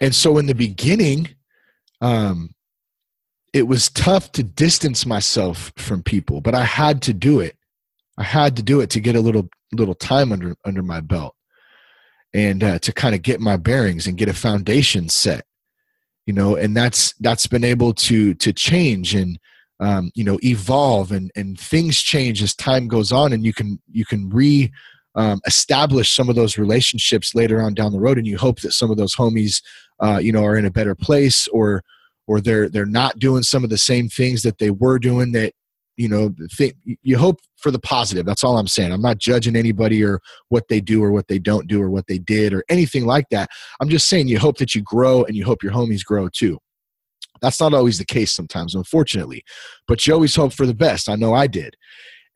And 0.00 0.14
so 0.14 0.38
in 0.38 0.46
the 0.46 0.54
beginning, 0.54 1.30
um, 2.00 2.50
it 3.52 3.66
was 3.66 3.90
tough 3.90 4.32
to 4.32 4.42
distance 4.42 5.04
myself 5.04 5.72
from 5.76 6.02
people, 6.02 6.40
but 6.40 6.54
I 6.54 6.64
had 6.64 7.02
to 7.02 7.12
do 7.12 7.40
it. 7.40 7.56
I 8.18 8.22
had 8.22 8.56
to 8.56 8.62
do 8.62 8.80
it 8.80 8.90
to 8.90 9.00
get 9.00 9.16
a 9.16 9.20
little 9.20 9.48
little 9.72 9.94
time 9.94 10.32
under 10.32 10.56
under 10.64 10.82
my 10.82 11.00
belt, 11.00 11.34
and 12.32 12.62
uh, 12.62 12.78
to 12.80 12.92
kind 12.92 13.14
of 13.14 13.22
get 13.22 13.40
my 13.40 13.56
bearings 13.56 14.06
and 14.06 14.18
get 14.18 14.28
a 14.28 14.34
foundation 14.34 15.08
set. 15.08 15.44
You 16.26 16.34
know, 16.34 16.54
and 16.54 16.76
that's 16.76 17.14
that's 17.20 17.46
been 17.46 17.64
able 17.64 17.92
to 17.94 18.34
to 18.34 18.52
change 18.52 19.14
and 19.14 19.38
um, 19.80 20.10
you 20.14 20.22
know 20.22 20.38
evolve 20.44 21.10
and 21.10 21.30
and 21.34 21.58
things 21.58 22.00
change 22.00 22.42
as 22.42 22.54
time 22.54 22.86
goes 22.88 23.10
on, 23.10 23.32
and 23.32 23.44
you 23.44 23.52
can 23.52 23.80
you 23.90 24.04
can 24.04 24.28
re 24.30 24.70
um, 25.16 25.40
establish 25.46 26.14
some 26.14 26.28
of 26.28 26.36
those 26.36 26.56
relationships 26.56 27.34
later 27.34 27.60
on 27.60 27.74
down 27.74 27.92
the 27.92 27.98
road, 27.98 28.18
and 28.18 28.28
you 28.28 28.38
hope 28.38 28.60
that 28.60 28.72
some 28.72 28.92
of 28.92 28.96
those 28.96 29.16
homies, 29.16 29.60
uh, 29.98 30.20
you 30.22 30.30
know, 30.30 30.44
are 30.44 30.56
in 30.56 30.66
a 30.66 30.70
better 30.70 30.94
place 30.94 31.48
or 31.48 31.82
or 32.30 32.40
they're 32.40 32.68
they're 32.68 32.86
not 32.86 33.18
doing 33.18 33.42
some 33.42 33.64
of 33.64 33.70
the 33.70 33.76
same 33.76 34.08
things 34.08 34.42
that 34.42 34.58
they 34.58 34.70
were 34.70 35.00
doing 35.00 35.32
that 35.32 35.52
you 35.96 36.08
know 36.08 36.32
you 37.02 37.18
hope 37.18 37.40
for 37.56 37.72
the 37.72 37.80
positive. 37.80 38.24
That's 38.24 38.44
all 38.44 38.56
i'm 38.56 38.68
saying. 38.68 38.92
I'm 38.92 39.02
not 39.02 39.18
judging 39.18 39.56
anybody 39.56 40.02
or 40.04 40.20
what 40.48 40.68
they 40.68 40.80
do 40.80 41.02
or 41.02 41.10
what 41.10 41.26
they 41.26 41.40
don't 41.40 41.66
do 41.66 41.82
or 41.82 41.90
what 41.90 42.06
they 42.06 42.18
did 42.18 42.54
or 42.54 42.64
anything 42.68 43.04
like 43.04 43.26
that. 43.32 43.50
I'm 43.80 43.88
just 43.88 44.08
saying 44.08 44.28
you 44.28 44.38
hope 44.38 44.58
that 44.58 44.76
you 44.76 44.82
grow 44.82 45.24
and 45.24 45.36
you 45.36 45.44
hope 45.44 45.62
your 45.62 45.72
homies 45.72 46.04
grow 46.04 46.28
too. 46.28 46.58
That's 47.42 47.58
not 47.58 47.74
always 47.74 47.98
the 47.98 48.04
case 48.04 48.32
sometimes 48.32 48.76
unfortunately 48.76 49.42
but 49.88 50.06
you 50.06 50.14
always 50.14 50.36
hope 50.36 50.52
for 50.52 50.66
the 50.66 50.74
best. 50.86 51.08
I 51.08 51.16
know 51.16 51.34
i 51.34 51.48
did. 51.48 51.74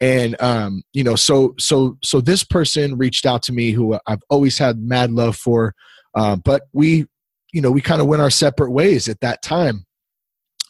And 0.00 0.34
um, 0.42 0.82
you 0.92 1.04
know 1.04 1.14
so 1.14 1.54
so 1.58 1.96
so 2.02 2.20
this 2.20 2.42
person 2.42 2.98
reached 2.98 3.26
out 3.26 3.42
to 3.44 3.52
me 3.52 3.70
who 3.70 3.96
i've 4.08 4.24
always 4.28 4.58
had 4.58 4.78
mad 4.80 5.12
love 5.12 5.36
for 5.36 5.72
uh, 6.16 6.34
but 6.36 6.62
we 6.72 7.06
you 7.54 7.61
know 7.61 7.70
we 7.70 7.80
kind 7.80 8.00
of 8.00 8.08
went 8.08 8.20
our 8.20 8.30
separate 8.30 8.73
ways 8.73 9.08
at 9.08 9.20
that 9.20 9.40
time 9.40 9.87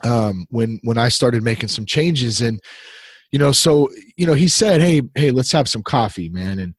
um, 0.04 0.46
when 0.50 0.78
when 0.82 0.98
I 0.98 1.08
started 1.08 1.42
making 1.42 1.70
some 1.70 1.86
changes 1.86 2.42
and 2.42 2.60
you 3.32 3.38
know 3.38 3.52
so 3.52 3.88
you 4.16 4.26
know 4.26 4.34
he 4.34 4.48
said 4.48 4.82
hey 4.82 5.00
hey 5.14 5.30
let's 5.30 5.50
have 5.52 5.68
some 5.68 5.82
coffee 5.82 6.28
man. 6.28 6.58
And 6.58 6.74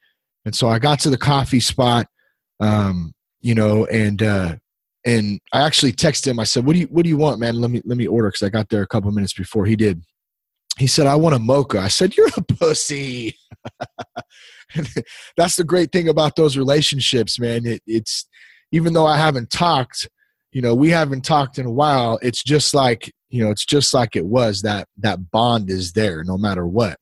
and 0.46 0.56
so 0.56 0.70
I 0.70 0.78
got 0.78 1.00
to 1.02 1.10
the 1.10 1.18
coffee 1.18 1.60
spot 1.60 2.08
um, 2.60 3.14
you 3.42 3.56
know 3.56 3.86
and 3.86 4.22
uh, 4.22 4.56
and 5.06 5.40
I 5.52 5.64
actually 5.64 5.92
texted 5.92 6.28
him. 6.28 6.40
I 6.40 6.44
said 6.44 6.66
what 6.66 6.74
do 6.74 6.80
you 6.80 6.88
what 6.88 7.04
do 7.04 7.10
you 7.10 7.18
want 7.18 7.40
man? 7.40 7.60
Let 7.60 7.72
me 7.72 7.82
let 7.84 7.98
me 7.98 8.06
order 8.06 8.30
cuz 8.30 8.44
I 8.44 8.50
got 8.50 8.70
there 8.70 8.84
a 8.84 8.88
couple 8.88 9.12
minutes 9.12 9.34
before 9.34 9.66
he 9.66 9.76
did. 9.76 10.04
He 10.78 10.86
said 10.86 11.08
I 11.08 11.16
want 11.16 11.36
a 11.36 11.40
mocha. 11.40 11.80
I 11.80 11.88
said 11.88 12.16
you're 12.16 12.30
a 12.38 12.42
pussy. 12.54 13.36
That's 15.36 15.56
the 15.56 15.64
great 15.64 15.92
thing 15.92 16.10
about 16.10 16.36
those 16.36 16.58
relationships 16.58 17.40
man. 17.40 17.66
It, 17.66 17.82
it's 17.88 18.28
even 18.72 18.94
though 18.94 19.06
I 19.06 19.18
haven't 19.18 19.50
talked, 19.50 20.08
you 20.52 20.62
know, 20.62 20.74
we 20.74 20.90
haven't 20.90 21.22
talked 21.22 21.60
in 21.60 21.66
a 21.66 21.72
while. 21.72 22.20
It's 22.22 22.44
just 22.44 22.74
like, 22.74 23.14
you 23.30 23.44
know, 23.44 23.52
it's 23.52 23.66
just 23.66 23.94
like 23.94 24.16
it 24.16 24.26
was 24.26 24.62
that 24.62 24.88
that 25.00 25.32
bond 25.32 25.70
is 25.70 25.94
there 25.94 26.24
no 26.24 26.38
matter 26.38 26.66
what. 26.66 26.98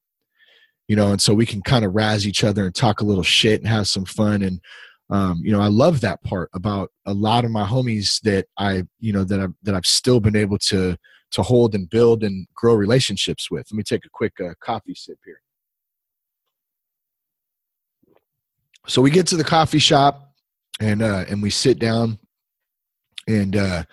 You 0.88 0.96
know, 0.96 1.12
and 1.12 1.22
so 1.22 1.34
we 1.34 1.46
can 1.46 1.62
kind 1.62 1.86
of 1.86 1.96
razz 1.96 2.28
each 2.28 2.44
other 2.44 2.66
and 2.66 2.76
talk 2.76 3.00
a 3.00 3.06
little 3.06 3.24
shit 3.24 3.62
and 3.62 3.70
have 3.70 3.88
some 3.88 4.06
fun. 4.06 4.42
And 4.42 4.60
um, 5.10 5.42
you 5.44 5.52
know, 5.52 5.62
I 5.62 5.68
love 5.68 6.02
that 6.02 6.24
part 6.24 6.50
about 6.54 6.92
a 7.06 7.14
lot 7.14 7.46
of 7.46 7.52
my 7.52 7.66
homies 7.66 8.20
that 8.22 8.48
I, 8.58 8.84
you 9.00 9.14
know, 9.14 9.24
that 9.24 9.40
I've 9.40 9.54
that 9.64 9.76
I've 9.76 9.86
still 9.86 10.20
been 10.20 10.36
able 10.36 10.58
to 10.70 10.98
to 11.32 11.42
hold 11.42 11.74
and 11.76 11.90
build 11.90 12.24
and 12.24 12.48
grow 12.56 12.74
relationships 12.74 13.50
with. 13.50 13.68
Let 13.72 13.78
me 13.78 13.84
take 13.84 14.06
a 14.06 14.10
quick 14.12 14.34
uh, 14.40 14.54
coffee 14.60 14.96
sip 14.96 15.18
here. 15.26 15.42
So 18.88 19.02
we 19.02 19.12
get 19.12 19.28
to 19.28 19.38
the 19.38 19.44
coffee 19.44 19.80
shop 19.80 20.33
and 20.80 21.02
uh, 21.02 21.26
and 21.30 21.42
we 21.42 21.50
sit 21.50 21.80
down 21.80 22.20
and 23.28 23.56
uh, 23.56 23.84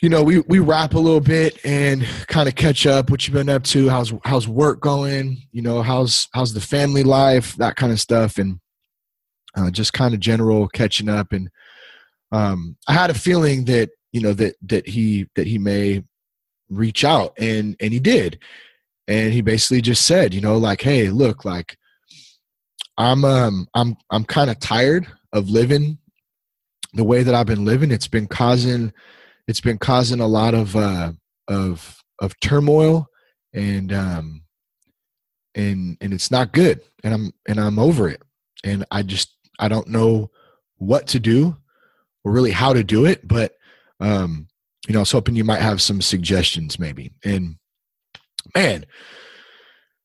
you 0.00 0.08
know 0.08 0.22
we 0.22 0.40
we 0.40 0.58
rap 0.58 0.94
a 0.94 0.98
little 0.98 1.20
bit 1.20 1.58
and 1.64 2.06
kind 2.26 2.48
of 2.48 2.54
catch 2.54 2.86
up 2.86 3.10
what 3.10 3.26
you've 3.26 3.34
been 3.34 3.48
up 3.48 3.62
to 3.64 3.88
how's 3.88 4.12
how's 4.24 4.48
work 4.48 4.80
going 4.80 5.42
you 5.52 5.62
know 5.62 5.82
how's 5.82 6.28
how's 6.32 6.54
the 6.54 6.60
family 6.60 7.02
life 7.02 7.56
that 7.56 7.76
kind 7.76 7.92
of 7.92 8.00
stuff. 8.00 8.38
And 8.38 8.60
uh, 9.56 9.70
just 9.70 9.92
kind 9.92 10.14
of 10.14 10.20
general 10.20 10.68
catching 10.68 11.08
up. 11.08 11.32
And 11.32 11.50
um, 12.32 12.76
i 12.86 12.92
had 12.92 13.10
a 13.10 13.14
feeling 13.14 13.64
that 13.64 13.90
you 14.12 14.20
know 14.20 14.32
that 14.34 14.54
that 14.62 14.88
he 14.88 15.26
that 15.34 15.46
he 15.46 15.58
may 15.58 16.02
reach 16.68 17.04
out. 17.04 17.34
And 17.38 17.76
and 17.80 17.92
he 17.92 18.00
did. 18.00 18.38
And 19.08 19.32
he 19.32 19.40
basically 19.40 19.80
just 19.80 20.06
said 20.06 20.32
you 20.32 20.40
know 20.40 20.56
like 20.56 20.80
hey 20.82 21.08
look 21.10 21.44
like 21.44 21.76
i'm 22.96 23.24
um 23.24 23.66
i'm 23.74 23.96
i'm 24.10 24.24
kind 24.24 24.50
of 24.50 24.58
tired 24.60 25.06
of 25.32 25.50
living 25.50 25.98
the 26.94 27.04
way 27.04 27.22
that 27.22 27.34
I've 27.34 27.46
been 27.46 27.64
living, 27.64 27.90
it's 27.90 28.08
been 28.08 28.26
causing 28.26 28.92
it's 29.46 29.60
been 29.60 29.78
causing 29.78 30.20
a 30.20 30.26
lot 30.26 30.54
of 30.54 30.76
uh, 30.76 31.12
of 31.48 32.02
of 32.20 32.38
turmoil 32.40 33.08
and 33.52 33.92
um, 33.92 34.42
and 35.54 35.96
and 36.00 36.12
it's 36.12 36.30
not 36.30 36.52
good. 36.52 36.80
And 37.02 37.14
I'm 37.14 37.32
and 37.48 37.60
I'm 37.60 37.78
over 37.78 38.08
it. 38.08 38.22
And 38.64 38.84
I 38.90 39.02
just 39.02 39.36
I 39.58 39.68
don't 39.68 39.88
know 39.88 40.30
what 40.76 41.06
to 41.08 41.20
do 41.20 41.56
or 42.24 42.32
really 42.32 42.50
how 42.50 42.72
to 42.72 42.82
do 42.82 43.04
it 43.04 43.26
but 43.26 43.54
um, 44.00 44.46
you 44.88 44.94
know 44.94 45.00
I 45.00 45.02
was 45.02 45.12
hoping 45.12 45.36
you 45.36 45.44
might 45.44 45.60
have 45.60 45.82
some 45.82 46.00
suggestions 46.00 46.78
maybe. 46.78 47.12
And 47.24 47.56
man 48.54 48.86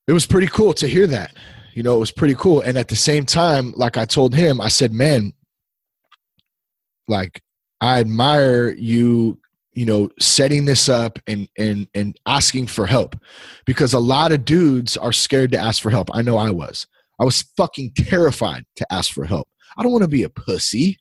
it 0.08 0.14
was 0.14 0.26
pretty 0.26 0.48
cool 0.48 0.74
to 0.74 0.88
hear 0.88 1.08
that 1.08 1.34
you 1.76 1.84
know, 1.84 1.96
it 1.96 2.00
was 2.00 2.12
pretty 2.12 2.36
cool. 2.36 2.62
And 2.62 2.78
at 2.78 2.88
the 2.88 2.96
same 2.96 3.26
time, 3.26 3.74
like 3.76 3.98
I 3.98 4.06
told 4.06 4.34
him, 4.34 4.62
I 4.62 4.70
said, 4.70 4.94
man, 4.94 5.34
like 7.10 7.42
I 7.82 8.00
admire 8.00 8.72
you, 8.72 9.40
you 9.74 9.86
know, 9.86 10.10
setting 10.18 10.64
this 10.64 10.88
up 10.88 11.20
and 11.28 11.50
and 11.58 11.88
and 11.94 12.18
asking 12.26 12.68
for 12.68 12.86
help 12.86 13.18
because 13.66 13.94
a 13.94 14.00
lot 14.00 14.32
of 14.32 14.46
dudes 14.46 14.96
are 14.96 15.12
scared 15.12 15.52
to 15.52 15.60
ask 15.60 15.82
for 15.82 15.90
help. 15.90 16.10
I 16.14 16.22
know 16.22 16.38
I 16.38 16.50
was. 16.50 16.88
I 17.20 17.26
was 17.26 17.42
fucking 17.58 17.92
terrified 17.96 18.66
to 18.78 18.92
ask 18.92 19.12
for 19.12 19.26
help. 19.26 19.50
I 19.78 19.84
don't 19.84 19.92
want 19.92 20.04
to 20.04 20.10
be 20.10 20.24
a 20.24 20.30
pussy. 20.30 20.98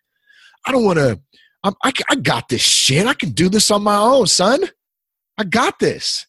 I 0.67 0.73
don't 0.73 0.85
want 0.85 0.99
to. 0.99 1.21
I, 1.63 1.93
I 2.11 2.17
got 2.17 2.49
this 2.49 2.61
shit. 2.61 3.07
I 3.07 3.15
can 3.15 3.31
do 3.31 3.49
this 3.49 3.71
on 3.71 3.85
my 3.85 3.97
own, 3.97 4.27
son. 4.27 4.61
I 5.39 5.45
got 5.45 5.79
this. 5.79 6.27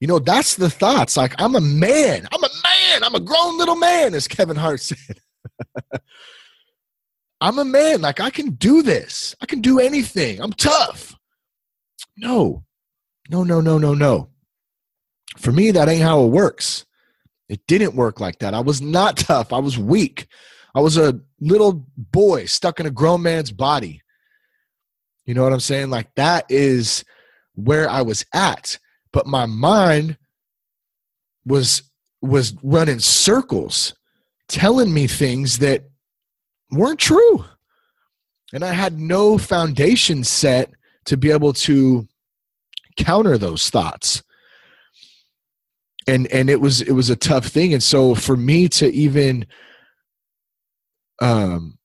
You 0.00 0.08
know, 0.08 0.18
that's 0.18 0.56
the 0.56 0.68
thoughts. 0.68 1.16
Like, 1.16 1.34
I'm 1.40 1.54
a 1.54 1.60
man. 1.60 2.28
I'm 2.32 2.44
a 2.44 2.48
man. 2.48 3.04
I'm 3.04 3.14
a 3.14 3.20
grown 3.20 3.56
little 3.56 3.76
man, 3.76 4.14
as 4.14 4.28
Kevin 4.28 4.56
Hart 4.56 4.80
said. 4.82 5.20
I'm 7.40 7.58
a 7.58 7.64
man. 7.64 8.02
Like, 8.02 8.20
I 8.20 8.30
can 8.30 8.50
do 8.50 8.82
this. 8.82 9.34
I 9.40 9.46
can 9.46 9.60
do 9.60 9.78
anything. 9.78 10.40
I'm 10.40 10.52
tough. 10.52 11.16
No, 12.16 12.64
no, 13.30 13.42
no, 13.42 13.60
no, 13.60 13.78
no, 13.78 13.94
no. 13.94 14.28
For 15.38 15.52
me, 15.52 15.70
that 15.70 15.88
ain't 15.88 16.02
how 16.02 16.24
it 16.24 16.28
works. 16.28 16.84
It 17.48 17.66
didn't 17.66 17.94
work 17.94 18.20
like 18.20 18.38
that. 18.40 18.54
I 18.54 18.60
was 18.60 18.80
not 18.80 19.16
tough. 19.16 19.52
I 19.52 19.58
was 19.58 19.78
weak. 19.78 20.26
I 20.74 20.80
was 20.80 20.98
a 20.98 21.18
little 21.40 21.86
boy 21.96 22.44
stuck 22.44 22.80
in 22.80 22.86
a 22.86 22.90
grown 22.90 23.22
man's 23.22 23.50
body. 23.50 24.02
You 25.24 25.34
know 25.34 25.42
what 25.42 25.54
I'm 25.54 25.60
saying? 25.60 25.88
Like, 25.88 26.14
that 26.16 26.44
is 26.50 27.02
where 27.54 27.88
I 27.88 28.02
was 28.02 28.24
at 28.34 28.78
but 29.12 29.26
my 29.26 29.46
mind 29.46 30.16
was 31.44 31.82
was 32.22 32.54
running 32.62 32.98
circles 32.98 33.94
telling 34.48 34.92
me 34.92 35.06
things 35.06 35.58
that 35.58 35.84
weren't 36.70 37.00
true. 37.00 37.44
And 38.52 38.64
i 38.64 38.72
had 38.72 38.98
no 38.98 39.38
foundation 39.38 40.24
set 40.24 40.70
to 41.06 41.16
be 41.16 41.30
able 41.30 41.52
to 41.52 42.06
counter 42.96 43.38
those 43.38 43.70
thoughts. 43.70 44.22
And 46.06 46.26
and 46.28 46.48
it 46.48 46.60
was 46.60 46.80
it 46.80 46.92
was 46.92 47.10
a 47.10 47.16
tough 47.16 47.46
thing. 47.46 47.72
And 47.72 47.82
so 47.82 48.14
for 48.14 48.36
me 48.36 48.68
to 48.68 48.92
even 48.92 49.46
um 51.20 51.78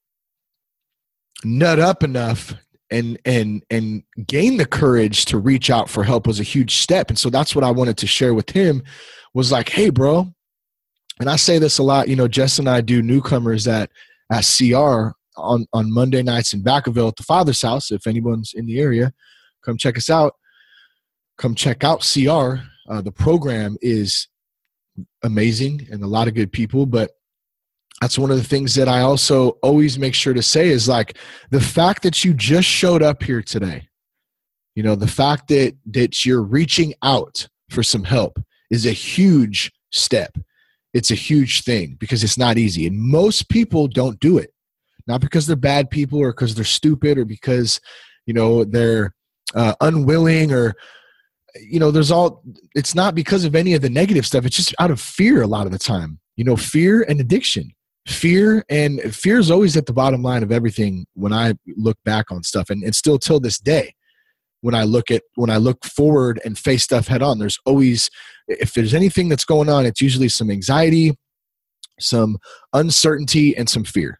nut 1.43 1.79
up 1.79 2.03
enough 2.03 2.53
and 2.91 3.17
and 3.25 3.63
and 3.69 4.03
gain 4.27 4.57
the 4.57 4.65
courage 4.65 5.25
to 5.25 5.37
reach 5.37 5.69
out 5.69 5.89
for 5.89 6.03
help 6.03 6.27
was 6.27 6.39
a 6.39 6.43
huge 6.43 6.77
step. 6.77 7.09
And 7.09 7.17
so 7.17 7.29
that's 7.29 7.55
what 7.55 7.63
i 7.63 7.71
wanted 7.71 7.97
to 7.97 8.07
share 8.07 8.33
with 8.33 8.49
him 8.49 8.83
was 9.33 9.51
like 9.51 9.69
hey 9.69 9.89
bro. 9.89 10.31
And 11.19 11.29
i 11.29 11.35
say 11.35 11.57
this 11.57 11.77
a 11.77 11.83
lot 11.83 12.07
you 12.07 12.15
know 12.15 12.27
jess 12.27 12.59
and 12.59 12.69
i 12.69 12.81
do 12.81 13.01
newcomers 13.01 13.67
at 13.67 13.89
at 14.31 14.45
cr 14.45 15.15
on 15.37 15.65
on 15.73 15.91
monday 15.91 16.21
nights 16.21 16.53
in 16.53 16.63
vacaville 16.63 17.07
at 17.07 17.15
the 17.15 17.23
father's 17.23 17.61
house. 17.61 17.91
If 17.91 18.05
anyone's 18.05 18.53
in 18.53 18.65
the 18.65 18.79
area 18.79 19.13
come 19.63 19.77
check 19.77 19.97
us 19.97 20.09
out. 20.09 20.33
Come 21.37 21.55
check 21.55 21.83
out 21.83 22.01
cr 22.01 22.61
uh, 22.89 23.01
the 23.01 23.11
program 23.11 23.77
is 23.81 24.27
amazing 25.23 25.87
and 25.91 26.03
a 26.03 26.07
lot 26.07 26.27
of 26.27 26.33
good 26.33 26.51
people 26.51 26.85
but 26.85 27.11
that's 28.01 28.17
one 28.17 28.31
of 28.31 28.37
the 28.37 28.43
things 28.43 28.73
that 28.75 28.87
I 28.89 29.01
also 29.01 29.49
always 29.61 29.99
make 29.99 30.15
sure 30.15 30.33
to 30.33 30.41
say 30.41 30.69
is 30.69 30.89
like 30.89 31.17
the 31.51 31.61
fact 31.61 32.01
that 32.01 32.25
you 32.25 32.33
just 32.33 32.67
showed 32.67 33.03
up 33.03 33.21
here 33.21 33.43
today, 33.43 33.87
you 34.75 34.81
know, 34.81 34.95
the 34.95 35.07
fact 35.07 35.47
that 35.49 35.75
that 35.91 36.25
you're 36.25 36.41
reaching 36.41 36.95
out 37.03 37.47
for 37.69 37.83
some 37.83 38.03
help 38.03 38.39
is 38.71 38.87
a 38.87 38.91
huge 38.91 39.71
step. 39.91 40.35
It's 40.95 41.11
a 41.11 41.15
huge 41.15 41.63
thing 41.63 41.95
because 41.99 42.23
it's 42.23 42.39
not 42.39 42.57
easy. 42.57 42.87
And 42.87 42.99
most 42.99 43.49
people 43.49 43.87
don't 43.87 44.19
do 44.19 44.39
it. 44.39 44.51
Not 45.05 45.21
because 45.21 45.45
they're 45.45 45.55
bad 45.55 45.89
people 45.89 46.19
or 46.19 46.31
because 46.31 46.55
they're 46.55 46.65
stupid 46.65 47.17
or 47.17 47.25
because, 47.25 47.79
you 48.25 48.33
know, 48.33 48.63
they're 48.63 49.13
uh, 49.53 49.75
unwilling 49.79 50.51
or 50.51 50.73
you 51.59 51.79
know 51.79 51.91
there's 51.91 52.11
all 52.11 52.41
it's 52.75 52.95
not 52.95 53.13
because 53.13 53.43
of 53.43 53.55
any 53.55 53.73
of 53.73 53.81
the 53.81 53.89
negative 53.89 54.25
stuff 54.25 54.45
it's 54.45 54.55
just 54.55 54.73
out 54.79 54.89
of 54.89 55.01
fear 55.01 55.41
a 55.41 55.47
lot 55.47 55.65
of 55.65 55.73
the 55.73 55.77
time 55.77 56.17
you 56.37 56.45
know 56.45 56.55
fear 56.55 57.01
and 57.09 57.19
addiction 57.19 57.69
fear 58.07 58.63
and 58.69 58.99
fear 59.13 59.37
is 59.37 59.51
always 59.51 59.77
at 59.77 59.85
the 59.85 59.93
bottom 59.93 60.23
line 60.23 60.43
of 60.43 60.51
everything 60.51 61.05
when 61.13 61.31
i 61.31 61.53
look 61.77 61.97
back 62.03 62.31
on 62.31 62.43
stuff 62.43 62.69
and, 62.69 62.83
and 62.83 62.95
still 62.95 63.19
till 63.19 63.39
this 63.39 63.59
day 63.59 63.93
when 64.61 64.73
i 64.73 64.83
look 64.83 65.11
at 65.11 65.21
when 65.35 65.49
i 65.49 65.57
look 65.57 65.85
forward 65.85 66.41
and 66.43 66.57
face 66.57 66.83
stuff 66.83 67.07
head 67.07 67.21
on 67.21 67.37
there's 67.37 67.59
always 67.65 68.09
if 68.47 68.73
there's 68.73 68.93
anything 68.93 69.29
that's 69.29 69.45
going 69.45 69.69
on 69.69 69.85
it's 69.85 70.01
usually 70.01 70.29
some 70.29 70.49
anxiety 70.49 71.15
some 72.03 72.37
uncertainty 72.73 73.55
and 73.55 73.69
some 73.69 73.83
fear. 73.83 74.19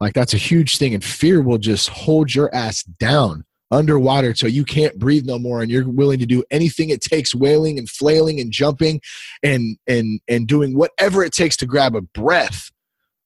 Like 0.00 0.14
that's 0.14 0.34
a 0.34 0.38
huge 0.38 0.78
thing 0.78 0.94
and 0.94 1.04
fear 1.04 1.40
will 1.40 1.58
just 1.58 1.88
hold 1.88 2.34
your 2.34 2.54
ass 2.54 2.82
down 2.82 3.44
underwater 3.70 4.32
till 4.32 4.50
you 4.50 4.64
can't 4.64 4.98
breathe 4.98 5.24
no 5.24 5.38
more 5.38 5.62
and 5.62 5.70
you're 5.70 5.88
willing 5.88 6.18
to 6.18 6.26
do 6.26 6.44
anything 6.50 6.90
it 6.90 7.00
takes 7.00 7.34
wailing 7.34 7.78
and 7.78 7.88
flailing 7.88 8.38
and 8.38 8.52
jumping 8.52 9.00
and 9.42 9.78
and 9.88 10.20
and 10.28 10.46
doing 10.46 10.76
whatever 10.76 11.24
it 11.24 11.32
takes 11.32 11.56
to 11.56 11.66
grab 11.66 11.96
a 11.96 12.00
breath 12.00 12.70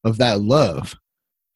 of 0.09 0.19
that 0.19 0.41
love, 0.41 0.97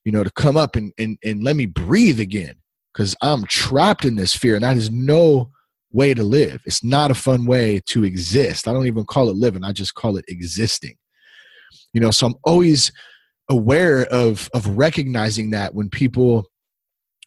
you 0.04 0.12
know, 0.12 0.24
to 0.24 0.30
come 0.30 0.56
up 0.56 0.76
and, 0.76 0.92
and, 0.98 1.18
and 1.24 1.42
let 1.42 1.56
me 1.56 1.66
breathe 1.66 2.20
again 2.20 2.54
because 2.92 3.16
I'm 3.22 3.44
trapped 3.46 4.04
in 4.04 4.16
this 4.16 4.34
fear 4.34 4.54
and 4.54 4.64
that 4.64 4.76
is 4.76 4.90
no 4.90 5.50
way 5.92 6.14
to 6.14 6.22
live. 6.22 6.62
It's 6.64 6.84
not 6.84 7.10
a 7.10 7.14
fun 7.14 7.46
way 7.46 7.80
to 7.86 8.04
exist. 8.04 8.66
I 8.66 8.72
don't 8.72 8.86
even 8.86 9.04
call 9.04 9.28
it 9.28 9.36
living, 9.36 9.64
I 9.64 9.72
just 9.72 9.94
call 9.94 10.16
it 10.16 10.24
existing. 10.28 10.96
You 11.92 12.00
know, 12.00 12.10
so 12.10 12.26
I'm 12.26 12.34
always 12.44 12.92
aware 13.48 14.04
of 14.06 14.48
of 14.54 14.66
recognizing 14.76 15.50
that 15.50 15.74
when 15.74 15.88
people 15.88 16.46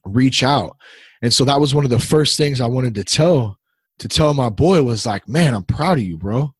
reach 0.05 0.43
out. 0.43 0.77
And 1.21 1.33
so 1.33 1.45
that 1.45 1.59
was 1.59 1.73
one 1.73 1.83
of 1.83 1.91
the 1.91 1.99
first 1.99 2.37
things 2.37 2.61
I 2.61 2.67
wanted 2.67 2.95
to 2.95 3.03
tell 3.03 3.57
to 3.99 4.07
tell 4.07 4.33
my 4.33 4.49
boy 4.49 4.83
was 4.83 5.05
like, 5.05 5.27
"Man, 5.27 5.53
I'm 5.53 5.63
proud 5.63 5.97
of 5.97 6.03
you, 6.03 6.17
bro." 6.17 6.53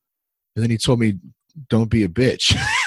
And 0.56 0.64
then 0.64 0.70
he 0.70 0.78
told 0.78 1.00
me, 1.00 1.16
"Don't 1.70 1.90
be 1.90 2.04
a 2.04 2.08
bitch." 2.10 2.56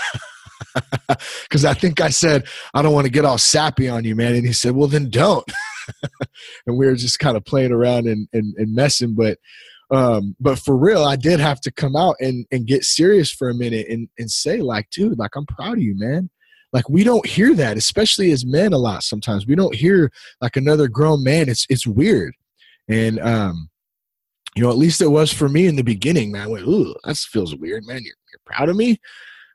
because 1.42 1.64
I 1.64 1.74
think 1.74 2.00
I 2.00 2.10
said, 2.10 2.46
I 2.74 2.82
don't 2.82 2.92
want 2.92 3.06
to 3.06 3.12
get 3.12 3.24
all 3.24 3.38
sappy 3.38 3.88
on 3.88 4.04
you, 4.04 4.14
man. 4.14 4.34
And 4.34 4.46
he 4.46 4.52
said, 4.52 4.72
Well, 4.72 4.88
then 4.88 5.10
don't. 5.10 5.50
and 6.66 6.76
we 6.76 6.86
were 6.86 6.94
just 6.94 7.18
kind 7.18 7.36
of 7.36 7.44
playing 7.44 7.72
around 7.72 8.06
and, 8.06 8.28
and, 8.32 8.54
and 8.56 8.74
messing. 8.74 9.14
But 9.14 9.38
um, 9.90 10.36
but 10.38 10.58
for 10.58 10.76
real, 10.76 11.04
I 11.04 11.16
did 11.16 11.40
have 11.40 11.60
to 11.62 11.72
come 11.72 11.96
out 11.96 12.16
and, 12.20 12.46
and 12.52 12.66
get 12.66 12.84
serious 12.84 13.32
for 13.32 13.48
a 13.48 13.54
minute 13.54 13.86
and, 13.88 14.08
and 14.18 14.30
say, 14.30 14.58
like, 14.58 14.90
dude, 14.90 15.18
like, 15.18 15.34
I'm 15.34 15.46
proud 15.46 15.78
of 15.78 15.82
you, 15.82 15.94
man. 15.96 16.28
Like 16.72 16.88
we 16.90 17.02
don't 17.02 17.26
hear 17.26 17.54
that, 17.54 17.76
especially 17.78 18.30
as 18.30 18.44
men 18.44 18.72
a 18.72 18.78
lot 18.78 19.02
sometimes. 19.02 19.46
We 19.46 19.54
don't 19.54 19.74
hear 19.74 20.12
like 20.40 20.56
another 20.56 20.86
grown 20.86 21.24
man. 21.24 21.48
It's 21.48 21.66
it's 21.70 21.86
weird. 21.86 22.34
And 22.88 23.18
um, 23.20 23.70
you 24.54 24.62
know, 24.62 24.70
at 24.70 24.76
least 24.76 25.00
it 25.00 25.10
was 25.10 25.32
for 25.32 25.48
me 25.48 25.66
in 25.66 25.76
the 25.76 25.82
beginning, 25.82 26.32
man. 26.32 26.42
I 26.42 26.46
went, 26.48 26.66
ooh, 26.66 26.94
that 27.04 27.16
feels 27.16 27.54
weird, 27.54 27.86
man. 27.86 28.02
You're, 28.02 28.14
you're 28.32 28.40
proud 28.44 28.68
of 28.68 28.76
me? 28.76 29.00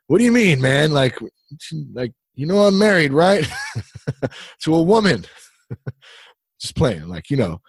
What 0.06 0.18
do 0.18 0.24
you 0.24 0.32
mean, 0.32 0.60
man? 0.60 0.92
Like, 0.92 1.18
like 1.92 2.12
you 2.34 2.46
know, 2.46 2.66
I'm 2.66 2.78
married, 2.78 3.12
right? 3.12 3.48
to 4.60 4.74
a 4.74 4.82
woman. 4.82 5.24
Just 6.60 6.76
playing, 6.76 7.08
like 7.08 7.30
you 7.30 7.36
know. 7.36 7.60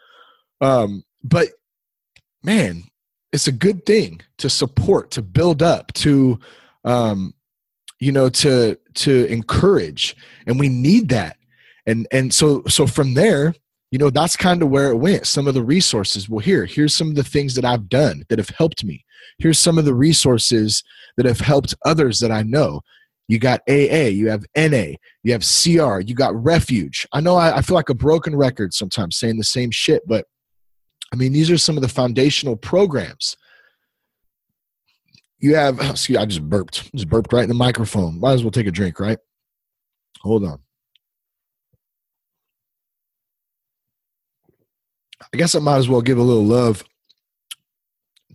Um, 0.61 1.03
but 1.23 1.49
man, 2.43 2.83
it's 3.31 3.47
a 3.47 3.51
good 3.51 3.85
thing 3.85 4.21
to 4.37 4.49
support, 4.49 5.11
to 5.11 5.21
build 5.21 5.61
up, 5.61 5.91
to 5.93 6.39
um, 6.83 7.33
you 7.99 8.11
know, 8.11 8.29
to 8.29 8.77
to 8.95 9.25
encourage, 9.25 10.15
and 10.45 10.59
we 10.59 10.69
need 10.69 11.09
that. 11.09 11.37
And 11.85 12.07
and 12.11 12.33
so 12.33 12.63
so 12.67 12.87
from 12.87 13.13
there, 13.13 13.53
you 13.91 13.99
know, 13.99 14.09
that's 14.09 14.35
kind 14.35 14.61
of 14.61 14.69
where 14.69 14.89
it 14.89 14.97
went. 14.97 15.27
Some 15.27 15.47
of 15.47 15.53
the 15.53 15.63
resources. 15.63 16.27
Well, 16.27 16.39
here, 16.39 16.65
here's 16.65 16.95
some 16.95 17.09
of 17.09 17.15
the 17.15 17.23
things 17.23 17.55
that 17.55 17.65
I've 17.65 17.87
done 17.87 18.23
that 18.29 18.39
have 18.39 18.49
helped 18.49 18.83
me. 18.83 19.04
Here's 19.37 19.59
some 19.59 19.77
of 19.77 19.85
the 19.85 19.93
resources 19.93 20.83
that 21.17 21.25
have 21.25 21.39
helped 21.39 21.75
others 21.85 22.19
that 22.19 22.31
I 22.31 22.43
know. 22.43 22.81
You 23.27 23.39
got 23.39 23.61
AA, 23.67 24.09
you 24.11 24.29
have 24.29 24.45
NA, 24.55 24.93
you 25.23 25.31
have 25.31 25.41
CR, 25.41 25.99
you 25.99 26.13
got 26.13 26.35
Refuge. 26.35 27.07
I 27.11 27.21
know 27.21 27.35
I, 27.35 27.57
I 27.57 27.61
feel 27.61 27.75
like 27.75 27.89
a 27.89 27.95
broken 27.95 28.35
record 28.35 28.73
sometimes 28.73 29.17
saying 29.17 29.37
the 29.37 29.43
same 29.43 29.71
shit, 29.71 30.03
but 30.07 30.25
I 31.11 31.15
mean, 31.15 31.33
these 31.33 31.49
are 31.49 31.57
some 31.57 31.75
of 31.75 31.81
the 31.81 31.89
foundational 31.89 32.55
programs. 32.55 33.35
You 35.39 35.55
have, 35.55 35.79
oh, 35.81 35.91
excuse, 35.91 36.17
I 36.17 36.25
just 36.25 36.47
burped, 36.47 36.93
just 36.93 37.09
burped 37.09 37.33
right 37.33 37.43
in 37.43 37.49
the 37.49 37.55
microphone. 37.55 38.19
Might 38.19 38.33
as 38.33 38.43
well 38.43 38.51
take 38.51 38.67
a 38.67 38.71
drink, 38.71 38.99
right? 38.99 39.17
Hold 40.21 40.45
on. 40.45 40.59
I 45.33 45.37
guess 45.37 45.55
I 45.55 45.59
might 45.59 45.77
as 45.77 45.89
well 45.89 46.01
give 46.01 46.17
a 46.17 46.23
little 46.23 46.45
love 46.45 46.83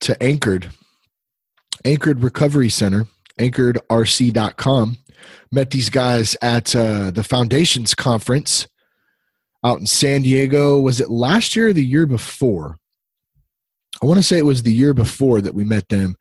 to 0.00 0.20
Anchored 0.22 0.70
Anchored 1.84 2.22
Recovery 2.22 2.68
Center, 2.68 3.06
anchoredrc.com. 3.38 4.98
Met 5.52 5.70
these 5.70 5.90
guys 5.90 6.36
at 6.42 6.74
uh, 6.76 7.10
the 7.10 7.24
Foundations 7.24 7.94
Conference 7.94 8.68
out 9.64 9.80
in 9.80 9.86
San 9.86 10.22
Diego. 10.22 10.80
Was 10.80 11.00
it 11.00 11.10
last 11.10 11.56
year 11.56 11.68
or 11.68 11.72
the 11.72 11.84
year 11.84 12.06
before? 12.06 12.78
I 14.02 14.06
want 14.06 14.18
to 14.18 14.22
say 14.22 14.38
it 14.38 14.46
was 14.46 14.62
the 14.62 14.72
year 14.72 14.94
before 14.94 15.40
that 15.40 15.54
we 15.54 15.64
met 15.64 15.88
them 15.88 16.16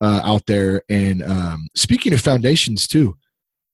uh, 0.00 0.20
out 0.22 0.46
there. 0.46 0.82
And 0.88 1.22
um, 1.22 1.68
speaking 1.74 2.12
of 2.12 2.20
foundations, 2.20 2.86
too, 2.86 3.16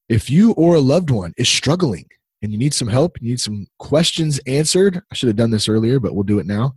if 0.08 0.30
you 0.30 0.52
or 0.52 0.76
a 0.76 0.80
loved 0.80 1.10
one 1.10 1.32
is 1.36 1.48
struggling 1.48 2.06
and 2.40 2.52
you 2.52 2.58
need 2.58 2.74
some 2.74 2.88
help, 2.88 3.20
you 3.20 3.30
need 3.30 3.40
some 3.40 3.66
questions 3.78 4.40
answered, 4.46 5.00
I 5.10 5.14
should 5.14 5.28
have 5.28 5.36
done 5.36 5.50
this 5.50 5.68
earlier, 5.68 6.00
but 6.00 6.14
we'll 6.14 6.22
do 6.22 6.38
it 6.38 6.46
now. 6.46 6.74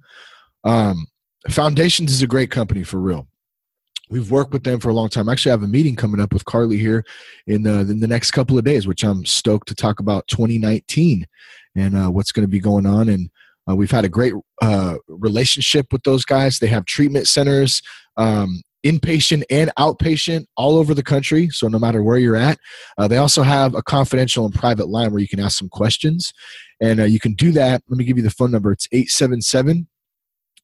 Um, 0.64 1.08
Foundations 1.50 2.12
is 2.12 2.24
a 2.24 2.28
great 2.28 2.50
company 2.50 2.84
for 2.84 3.00
real. 3.00 3.28
We've 4.10 4.30
worked 4.30 4.54
with 4.54 4.64
them 4.64 4.80
for 4.80 4.90
a 4.90 4.94
long 4.94 5.10
time. 5.10 5.28
I 5.28 5.32
actually, 5.32 5.52
I 5.52 5.54
have 5.54 5.64
a 5.64 5.68
meeting 5.68 5.96
coming 5.96 6.22
up 6.22 6.34
with 6.34 6.46
Carly 6.46 6.78
here 6.78 7.04
in, 7.48 7.66
uh, 7.66 7.80
in 7.80 8.00
the 8.00 8.08
next 8.08 8.32
couple 8.32 8.58
of 8.58 8.64
days, 8.64 8.88
which 8.88 9.04
I'm 9.04 9.26
stoked 9.26 9.68
to 9.70 9.76
talk 9.76 10.00
about 10.00 10.28
2019 10.28 11.26
and 11.76 11.98
uh, 11.98 12.10
what's 12.10 12.32
going 12.32 12.44
to 12.44 12.52
be 12.52 12.60
going 12.60 12.86
on. 12.86 13.10
And 13.10 13.30
uh, 13.70 13.76
we've 13.76 13.92
had 13.92 14.06
a 14.06 14.10
great 14.10 14.34
uh, 14.62 14.96
relationship 15.08 15.88
with 15.92 16.04
those 16.04 16.24
guys. 16.24 16.60
They 16.60 16.68
have 16.68 16.86
treatment 16.86 17.28
centers, 17.28 17.82
um, 18.18 18.62
inpatient 18.86 19.44
and 19.50 19.72
outpatient, 19.80 20.46
all 20.56 20.78
over 20.78 20.94
the 20.94 21.04
country. 21.04 21.50
So 21.50 21.68
no 21.68 21.80
matter 21.80 22.04
where 22.04 22.20
you're 22.20 22.36
at, 22.36 22.60
uh, 23.00 23.08
they 23.08 23.18
also 23.18 23.42
have 23.42 23.74
a 23.74 23.82
confidential 23.82 24.46
and 24.46 24.54
private 24.54 24.88
line 24.88 25.12
where 25.12 25.22
you 25.22 25.28
can 25.28 25.40
ask 25.40 25.58
some 25.58 25.70
questions. 25.70 26.32
And 26.80 27.00
uh, 27.00 27.06
you 27.06 27.20
can 27.20 27.34
do 27.34 27.52
that. 27.54 27.82
Let 27.90 27.98
me 27.98 28.06
give 28.06 28.18
you 28.18 28.24
the 28.24 28.30
phone 28.30 28.52
number. 28.52 28.72
It's 28.72 28.88
877 28.92 29.88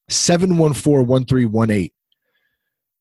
714 0.10 1.08
1318 1.08 1.90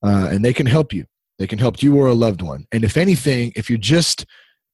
uh, 0.03 0.29
and 0.31 0.45
they 0.45 0.53
can 0.53 0.67
help 0.67 0.93
you. 0.93 1.07
They 1.39 1.47
can 1.47 1.59
help 1.59 1.83
you 1.83 1.97
or 1.97 2.09
a 2.09 2.15
loved 2.15 2.43
one. 2.43 2.67
And 2.73 2.85
if 2.85 2.97
anything, 2.97 3.53
if 3.57 3.71
you 3.71 3.79
just 3.79 4.27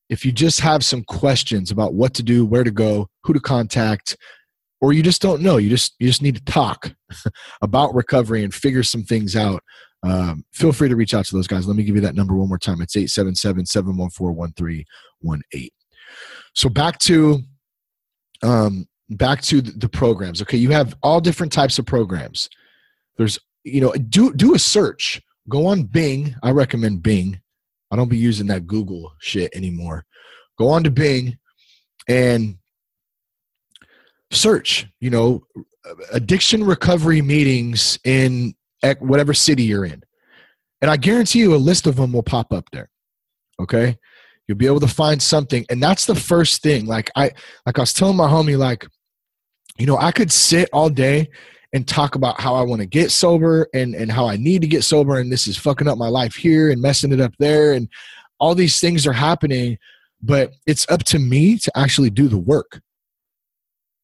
if 0.08 0.24
you 0.24 0.32
just 0.32 0.60
have 0.60 0.84
some 0.84 1.02
questions 1.04 1.70
about 1.72 1.94
what 1.94 2.14
to 2.14 2.22
do, 2.22 2.46
where 2.46 2.62
to 2.64 2.70
go, 2.70 3.08
who 3.24 3.32
to 3.32 3.40
contact, 3.40 4.16
or 4.80 4.92
you 4.92 5.02
just 5.02 5.20
don't 5.22 5.42
know, 5.42 5.56
you 5.56 5.68
just 5.68 5.94
you 5.98 6.06
just 6.06 6.22
need 6.22 6.36
to 6.36 6.44
talk 6.44 6.94
about 7.62 7.94
recovery 7.94 8.44
and 8.44 8.54
figure 8.54 8.82
some 8.82 9.02
things 9.02 9.34
out. 9.36 9.62
Um, 10.02 10.44
feel 10.52 10.72
free 10.72 10.88
to 10.88 10.96
reach 10.96 11.14
out 11.14 11.24
to 11.26 11.34
those 11.34 11.46
guys. 11.48 11.66
Let 11.66 11.76
me 11.76 11.82
give 11.82 11.96
you 11.96 12.02
that 12.02 12.14
number 12.14 12.34
one 12.34 12.48
more 12.48 12.58
time. 12.58 12.80
It's 12.80 12.94
877-714-1318. 12.94 14.84
So 16.54 16.68
back 16.68 16.98
to 17.00 17.42
um, 18.42 18.86
back 19.10 19.40
to 19.42 19.60
the 19.60 19.88
programs. 19.88 20.42
Okay, 20.42 20.58
you 20.58 20.70
have 20.70 20.96
all 21.02 21.20
different 21.20 21.52
types 21.52 21.78
of 21.78 21.86
programs. 21.86 22.48
There's 23.16 23.38
you 23.66 23.80
know, 23.80 23.92
do 23.92 24.32
do 24.32 24.54
a 24.54 24.58
search. 24.58 25.20
Go 25.48 25.66
on 25.66 25.82
Bing. 25.82 26.36
I 26.42 26.52
recommend 26.52 27.02
Bing. 27.02 27.40
I 27.90 27.96
don't 27.96 28.08
be 28.08 28.16
using 28.16 28.46
that 28.46 28.66
Google 28.66 29.12
shit 29.20 29.54
anymore. 29.54 30.06
Go 30.56 30.68
on 30.68 30.84
to 30.84 30.90
Bing 30.90 31.38
and 32.08 32.58
search, 34.30 34.86
you 35.00 35.10
know, 35.10 35.44
addiction 36.12 36.64
recovery 36.64 37.22
meetings 37.22 37.98
in 38.04 38.54
whatever 39.00 39.34
city 39.34 39.64
you're 39.64 39.84
in. 39.84 40.02
And 40.80 40.90
I 40.90 40.96
guarantee 40.96 41.40
you 41.40 41.54
a 41.54 41.56
list 41.56 41.86
of 41.86 41.96
them 41.96 42.12
will 42.12 42.22
pop 42.22 42.52
up 42.52 42.68
there. 42.72 42.88
Okay? 43.58 43.96
You'll 44.46 44.58
be 44.58 44.66
able 44.66 44.80
to 44.80 44.88
find 44.88 45.20
something. 45.20 45.66
And 45.70 45.82
that's 45.82 46.06
the 46.06 46.14
first 46.14 46.62
thing. 46.62 46.86
Like 46.86 47.10
I 47.16 47.32
like 47.64 47.78
I 47.78 47.82
was 47.82 47.92
telling 47.92 48.16
my 48.16 48.28
homie, 48.28 48.56
like, 48.56 48.86
you 49.76 49.86
know, 49.86 49.96
I 49.96 50.12
could 50.12 50.30
sit 50.30 50.68
all 50.72 50.88
day 50.88 51.30
and 51.76 51.86
talk 51.86 52.14
about 52.14 52.40
how 52.40 52.54
I 52.54 52.62
want 52.62 52.80
to 52.80 52.86
get 52.86 53.12
sober 53.12 53.68
and 53.74 53.94
and 53.94 54.10
how 54.10 54.26
I 54.26 54.36
need 54.36 54.62
to 54.62 54.66
get 54.66 54.82
sober 54.82 55.20
and 55.20 55.30
this 55.30 55.46
is 55.46 55.58
fucking 55.58 55.86
up 55.86 55.98
my 55.98 56.08
life 56.08 56.34
here 56.34 56.70
and 56.70 56.80
messing 56.80 57.12
it 57.12 57.20
up 57.20 57.34
there 57.38 57.74
and 57.74 57.86
all 58.40 58.54
these 58.54 58.80
things 58.80 59.06
are 59.06 59.12
happening 59.12 59.76
but 60.22 60.54
it's 60.66 60.86
up 60.88 61.04
to 61.04 61.18
me 61.18 61.58
to 61.58 61.70
actually 61.76 62.08
do 62.08 62.28
the 62.28 62.38
work. 62.38 62.80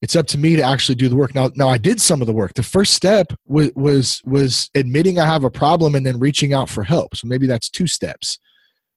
It's 0.03 0.15
up 0.15 0.27
to 0.29 0.39
me 0.39 0.55
to 0.57 0.63
actually 0.63 0.97
do 0.97 1.09
the 1.09 1.17
work. 1.17 1.35
Now 1.35 1.51
now 1.57 1.71
i 1.71 1.79
did 1.79 1.99
some 1.99 2.21
of 2.21 2.27
the 2.27 2.35
work. 2.35 2.53
The 2.53 2.63
first 2.63 2.93
step 2.93 3.33
was 3.47 3.71
was 3.75 4.21
was 4.27 4.71
admitting 4.75 5.19
i 5.19 5.25
have 5.25 5.45
a 5.45 5.51
problem 5.51 5.95
and 5.95 6.05
then 6.05 6.19
reaching 6.19 6.53
out 6.53 6.69
for 6.69 6.85
help. 6.85 7.17
So 7.17 7.27
maybe 7.27 7.47
that's 7.47 7.71
two 7.71 7.87
steps 7.87 8.39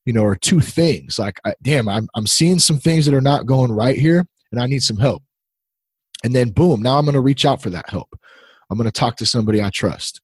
you 0.04 0.12
know 0.12 0.24
or 0.24 0.36
two 0.36 0.60
things. 0.60 1.18
Like 1.18 1.40
I, 1.46 1.54
damn 1.62 1.88
I'm, 1.88 2.10
I'm 2.14 2.28
seeing 2.28 2.60
some 2.60 2.80
things 2.80 3.06
that 3.06 3.16
are 3.16 3.22
not 3.22 3.46
going 3.46 3.72
right 3.72 3.98
here 3.98 4.28
and 4.52 4.62
i 4.62 4.66
need 4.68 4.84
some 4.84 4.98
help. 4.98 5.24
And 6.26 6.36
then 6.36 6.50
boom 6.50 6.82
now 6.82 6.98
i'm 6.98 7.06
going 7.06 7.14
to 7.14 7.22
reach 7.22 7.46
out 7.46 7.62
for 7.62 7.70
that 7.70 7.90
help 7.90 8.10
i'm 8.70 8.78
going 8.78 8.86
to 8.86 8.92
talk 8.92 9.16
to 9.16 9.26
somebody 9.26 9.62
i 9.62 9.70
trust 9.70 10.22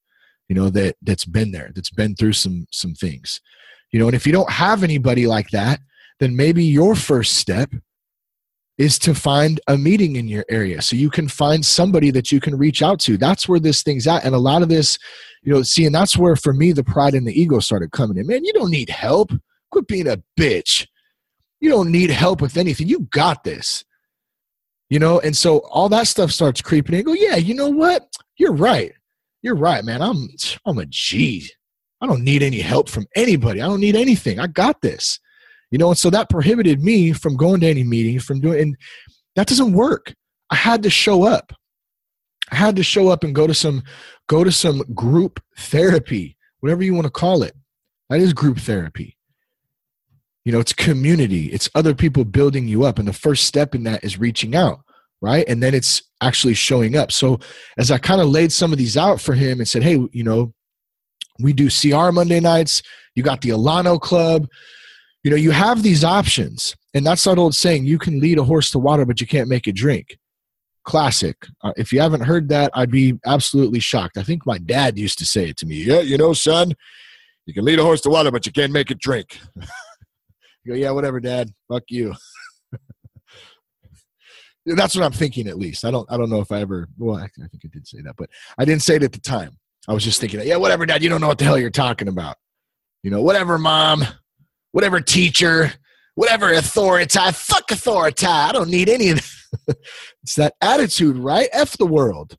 you 0.52 0.56
know 0.56 0.70
that 0.70 0.98
that's 1.02 1.24
been 1.24 1.52
there 1.54 1.72
that's 1.74 1.92
been 1.92 2.14
through 2.14 2.34
some 2.34 2.68
some 2.74 2.94
things. 2.94 3.40
You 3.94 4.00
know 4.00 4.08
and 4.08 4.16
if 4.16 4.28
you 4.28 4.34
don't 4.34 4.50
have 4.50 4.84
anybody 4.84 5.26
like 5.26 5.50
that 5.52 5.80
then 6.20 6.36
maybe 6.36 6.62
your 6.62 6.94
first 6.94 7.38
step 7.38 7.72
is 8.78 9.00
to 9.00 9.16
find 9.16 9.62
a 9.68 9.78
meeting 9.78 10.18
in 10.18 10.28
your 10.28 10.44
area 10.50 10.82
so 10.82 10.98
you 10.98 11.10
can 11.10 11.30
find 11.30 11.66
somebody 11.66 12.12
that 12.12 12.34
you 12.34 12.42
can 12.42 12.58
reach 12.58 12.82
out 12.82 13.00
to. 13.00 13.16
That's 13.16 13.48
where 13.48 13.62
this 13.62 13.82
thing's 13.82 14.08
at. 14.08 14.26
And 14.26 14.36
a 14.36 14.40
lot 14.40 14.62
of 14.62 14.68
this 14.68 14.98
you 15.42 15.54
know 15.54 15.64
see 15.64 15.86
and 15.86 15.96
that's 15.96 16.18
where 16.18 16.36
for 16.36 16.52
me 16.52 16.74
the 16.74 16.84
pride 16.84 17.14
and 17.14 17.26
the 17.26 17.42
ego 17.42 17.60
started 17.60 17.94
coming 17.94 18.18
in. 18.18 18.28
Man 18.28 18.44
you 18.44 18.52
don't 18.52 18.72
need 18.72 18.90
help. 18.90 19.32
Quit 19.72 19.88
being 19.88 20.10
a 20.10 20.22
bitch. 20.38 20.86
You 21.62 21.70
don't 21.70 21.94
need 21.94 22.10
help 22.10 22.42
with 22.42 22.58
anything. 22.58 22.90
You 22.90 23.08
got 23.12 23.46
this 23.46 23.86
you 24.92 25.00
know? 25.00 25.22
And 25.22 25.36
so 25.36 25.60
all 25.70 25.90
that 25.90 26.08
stuff 26.08 26.32
starts 26.32 26.62
creeping 26.62 26.94
in. 26.94 27.06
Go 27.06 27.14
yeah 27.14 27.38
you 27.38 27.56
know 27.56 27.70
what? 27.70 28.14
You're 28.38 28.54
right. 28.54 28.92
You're 29.42 29.56
right 29.56 29.84
man. 29.84 30.04
I'm 30.04 30.30
i'm 30.66 30.78
a 30.78 30.86
g. 30.86 31.50
I 32.02 32.06
don't 32.06 32.24
need 32.24 32.44
any 32.44 32.60
help 32.60 32.90
from 32.90 33.08
anybody. 33.16 33.62
I 33.62 33.68
don't 33.68 33.80
need 33.80 33.96
anything. 33.96 34.40
I 34.40 34.46
got 34.46 34.82
this. 34.82 35.20
You 35.72 35.80
know 35.80 35.90
and 35.90 35.98
so 35.98 36.12
that 36.12 36.30
prohibited 36.30 36.84
me 36.84 37.14
from 37.14 37.38
going 37.38 37.62
to 37.62 37.68
any 37.68 37.84
meetings 37.84 38.24
from 38.24 38.42
doing 38.42 38.62
and 38.62 38.78
that 39.36 39.48
doesn't 39.48 39.74
work. 39.74 40.14
I 40.52 40.56
had 40.56 40.84
to 40.84 40.90
show 40.90 41.24
up. 41.24 41.54
I 42.52 42.56
had 42.56 42.76
to 42.76 42.84
show 42.84 43.08
up 43.08 43.24
and 43.24 43.34
go 43.34 43.48
to 43.48 43.54
some 43.54 43.82
go 44.28 44.44
to 44.44 44.52
some 44.52 44.84
group 44.94 45.40
therapy 45.58 46.38
whatever 46.60 46.84
you 46.84 46.94
want 46.94 47.06
to 47.06 47.12
call 47.12 47.42
it. 47.42 47.56
That 48.10 48.20
is 48.20 48.34
group 48.34 48.60
therapy 48.60 49.18
you 50.46 50.52
know 50.52 50.60
it's 50.60 50.74
community 50.74 51.46
it's 51.48 51.70
other 51.76 51.94
people 51.94 52.24
building 52.24 52.68
you 52.68 52.84
up 52.84 53.00
and 53.00 53.08
the 53.08 53.14
first 53.14 53.46
step 53.46 53.76
in 53.76 53.84
that 53.84 54.04
is 54.04 54.20
reaching 54.20 54.56
out 54.56 54.82
right 55.22 55.46
and 55.48 55.62
then 55.62 55.74
it's 55.74 56.02
actually 56.22 56.54
showing 56.54 56.96
up 56.96 57.12
so 57.12 57.40
as 57.78 57.92
i 57.92 57.98
kind 57.98 58.22
of 58.22 58.28
laid 58.30 58.52
some 58.52 58.72
of 58.72 58.78
these 58.78 58.98
out 58.98 59.22
for 59.22 59.34
him 59.34 59.60
and 59.60 59.68
said 59.68 59.84
hey 59.84 60.00
you 60.12 60.24
know 60.24 60.54
we 61.40 61.54
do 61.54 61.70
cr 61.70 62.12
monday 62.12 62.40
nights 62.40 62.82
you 63.16 63.24
got 63.24 63.42
the 63.42 63.50
alano 63.50 64.00
club 64.00 64.48
you 65.24 65.30
know, 65.30 65.38
you 65.38 65.52
have 65.52 65.84
these 65.84 66.04
options, 66.04 66.76
and 66.94 67.06
that's 67.06 67.24
that 67.26 67.38
old 67.38 67.56
saying: 67.56 67.86
you 67.86 68.00
can 68.00 68.20
lead 68.20 68.40
a 68.40 68.44
horse 68.44 68.72
to 68.72 68.80
water, 68.80 69.06
but 69.06 69.22
you 69.22 69.28
can't 69.28 69.48
make 69.48 69.68
it 69.68 69.76
drink. 69.76 70.18
Classic. 70.84 71.36
Uh, 71.64 71.74
if 71.78 71.94
you 71.94 72.02
haven't 72.02 72.22
heard 72.22 72.50
that, 72.50 72.72
I'd 72.74 72.90
be 72.90 73.20
absolutely 73.26 73.80
shocked. 73.80 74.18
I 74.18 74.24
think 74.24 74.48
my 74.48 74.58
dad 74.58 74.98
used 74.98 75.20
to 75.20 75.26
say 75.26 75.50
it 75.50 75.58
to 75.58 75.68
me. 75.68 75.76
Yeah, 75.84 76.00
you 76.00 76.18
know, 76.18 76.34
son, 76.34 76.74
you 77.46 77.54
can 77.54 77.66
lead 77.66 77.78
a 77.78 77.84
horse 77.84 78.02
to 78.02 78.10
water, 78.10 78.32
but 78.32 78.48
you 78.48 78.52
can't 78.52 78.72
make 78.72 78.90
it 78.90 79.00
drink. 79.00 79.40
you 80.64 80.74
go, 80.74 80.78
yeah, 80.78 80.92
whatever, 80.92 81.20
Dad. 81.20 81.50
Fuck 81.72 81.84
you. 81.90 82.14
That's 84.66 84.96
what 84.96 85.04
I'm 85.04 85.12
thinking, 85.12 85.48
at 85.48 85.58
least. 85.58 85.86
I 85.86 85.92
don't. 85.92 86.10
I 86.12 86.18
don't 86.18 86.30
know 86.30 86.42
if 86.42 86.52
I 86.52 86.62
ever. 86.62 86.88
Well, 86.98 87.18
I, 87.18 87.28
think 87.28 87.62
I 87.66 87.68
did 87.72 87.88
say 87.88 88.02
that, 88.02 88.16
but 88.16 88.30
I 88.58 88.66
didn't 88.66 88.84
say 88.84 88.96
it 88.98 89.04
at 89.04 89.12
the 89.12 89.20
time. 89.20 89.58
I 89.88 89.94
was 89.94 90.04
just 90.04 90.22
thinking, 90.22 90.40
yeah, 90.44 90.58
whatever, 90.58 90.86
Dad. 90.86 91.02
You 91.02 91.10
don't 91.10 91.22
know 91.22 91.28
what 91.28 91.40
the 91.40 91.46
hell 91.46 91.58
you're 91.58 91.72
talking 91.72 92.08
about. 92.08 92.38
You 93.02 93.10
know, 93.10 93.24
whatever, 93.24 93.58
Mom 93.58 94.06
whatever 94.72 95.00
teacher, 95.00 95.74
whatever 96.16 96.52
authority. 96.52 97.20
Fuck 97.34 97.72
authority. 97.72 98.26
I 98.26 98.52
don't 98.52 98.70
need 98.70 98.90
any 98.90 99.10
of 99.10 99.18
that. 99.68 99.78
it's 100.24 100.36
that 100.36 100.54
attitude, 100.62 101.18
right? 101.18 101.50
F 101.52 101.78
the 101.78 101.86
world. 101.86 102.38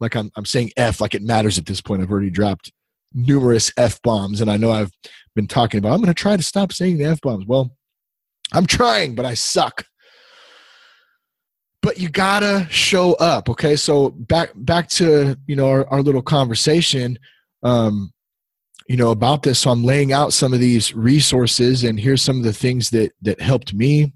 Like 0.00 0.14
I'm, 0.14 0.30
I'm 0.36 0.44
saying 0.44 0.70
F 0.76 1.00
like 1.00 1.14
it 1.14 1.22
matters 1.22 1.58
at 1.58 1.66
this 1.66 1.80
point. 1.80 2.02
I've 2.02 2.10
already 2.10 2.30
dropped 2.30 2.72
numerous 3.12 3.72
F 3.76 4.00
bombs, 4.02 4.40
and 4.40 4.50
I 4.50 4.56
know 4.56 4.70
I've 4.70 4.92
been 5.38 5.46
talking 5.46 5.78
about. 5.78 5.92
I'm 5.92 6.00
going 6.00 6.08
to 6.08 6.14
try 6.14 6.36
to 6.36 6.42
stop 6.42 6.72
saying 6.72 6.98
the 6.98 7.04
F 7.04 7.20
bombs. 7.20 7.46
Well, 7.46 7.70
I'm 8.52 8.66
trying, 8.66 9.14
but 9.14 9.24
I 9.24 9.34
suck. 9.34 9.86
But 11.80 11.98
you 11.98 12.08
gotta 12.08 12.66
show 12.70 13.12
up, 13.14 13.48
okay? 13.48 13.76
So 13.76 14.10
back 14.10 14.50
back 14.56 14.88
to 14.90 15.38
you 15.46 15.54
know 15.54 15.68
our, 15.68 15.86
our 15.86 16.02
little 16.02 16.22
conversation. 16.22 17.18
Um, 17.62 18.12
you 18.88 18.96
know 18.96 19.10
about 19.10 19.42
this 19.42 19.58
so 19.60 19.70
i'm 19.70 19.84
laying 19.84 20.14
out 20.14 20.32
some 20.32 20.54
of 20.54 20.60
these 20.60 20.94
resources 20.94 21.84
and 21.84 22.00
here's 22.00 22.22
some 22.22 22.38
of 22.38 22.42
the 22.42 22.54
things 22.54 22.88
that 22.88 23.12
that 23.20 23.38
helped 23.38 23.74
me 23.74 24.14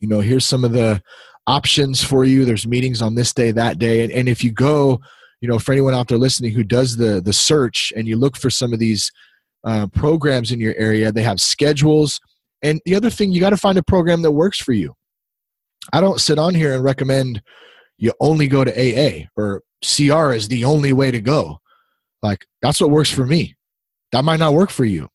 you 0.00 0.08
know 0.08 0.18
here's 0.18 0.44
some 0.44 0.64
of 0.64 0.72
the 0.72 1.00
options 1.46 2.02
for 2.02 2.24
you 2.24 2.44
there's 2.44 2.66
meetings 2.66 3.00
on 3.00 3.14
this 3.14 3.32
day 3.32 3.52
that 3.52 3.78
day 3.78 4.02
and, 4.02 4.12
and 4.12 4.28
if 4.28 4.42
you 4.42 4.50
go 4.50 5.00
you 5.40 5.48
know 5.48 5.56
for 5.56 5.70
anyone 5.70 5.94
out 5.94 6.08
there 6.08 6.18
listening 6.18 6.52
who 6.52 6.64
does 6.64 6.96
the 6.96 7.20
the 7.20 7.32
search 7.32 7.92
and 7.96 8.08
you 8.08 8.16
look 8.16 8.36
for 8.36 8.50
some 8.50 8.72
of 8.72 8.80
these 8.80 9.12
uh, 9.64 9.86
programs 9.88 10.52
in 10.52 10.60
your 10.60 10.74
area 10.76 11.12
they 11.12 11.22
have 11.22 11.40
schedules 11.40 12.20
and 12.62 12.80
the 12.84 12.94
other 12.94 13.10
thing 13.10 13.32
you 13.32 13.40
got 13.40 13.50
to 13.50 13.56
find 13.56 13.78
a 13.78 13.82
program 13.82 14.22
that 14.22 14.32
works 14.32 14.58
for 14.58 14.72
you 14.72 14.94
i 15.92 16.00
don't 16.00 16.20
sit 16.20 16.38
on 16.38 16.54
here 16.54 16.74
and 16.74 16.84
recommend 16.84 17.42
you 17.98 18.12
only 18.20 18.48
go 18.48 18.64
to 18.64 18.72
aa 18.72 19.26
or 19.36 19.62
cr 19.84 20.32
is 20.32 20.48
the 20.48 20.64
only 20.64 20.92
way 20.92 21.10
to 21.10 21.20
go 21.20 21.58
like 22.22 22.46
that's 22.62 22.80
what 22.80 22.90
works 22.90 23.10
for 23.10 23.26
me 23.26 23.54
that 24.12 24.24
might 24.24 24.40
not 24.40 24.54
work 24.54 24.70
for 24.70 24.84
you. 24.84 25.08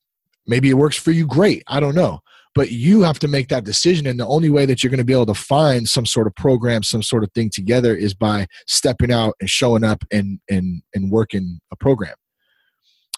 Maybe 0.47 0.69
it 0.69 0.75
works 0.75 0.97
for 0.97 1.11
you 1.11 1.25
great. 1.25 1.63
I 1.67 1.79
don't 1.79 1.95
know. 1.95 2.19
But 2.53 2.71
you 2.71 3.01
have 3.01 3.19
to 3.19 3.27
make 3.27 3.49
that 3.49 3.65
decision. 3.65 4.07
And 4.07 4.17
the 4.17 4.27
only 4.27 4.49
way 4.49 4.65
that 4.65 4.81
you're 4.81 4.89
going 4.89 4.99
to 4.99 5.03
be 5.03 5.11
able 5.11 5.25
to 5.25 5.33
find 5.33 5.89
some 5.89 6.05
sort 6.05 6.27
of 6.27 6.35
program, 6.35 6.83
some 6.83 7.03
sort 7.03 7.23
of 7.23 7.31
thing 7.33 7.49
together 7.49 7.93
is 7.93 8.13
by 8.13 8.47
stepping 8.65 9.11
out 9.11 9.35
and 9.41 9.49
showing 9.49 9.83
up 9.83 10.05
and 10.11 10.39
and 10.49 10.81
and 10.93 11.11
working 11.11 11.59
a 11.71 11.75
program 11.75 12.13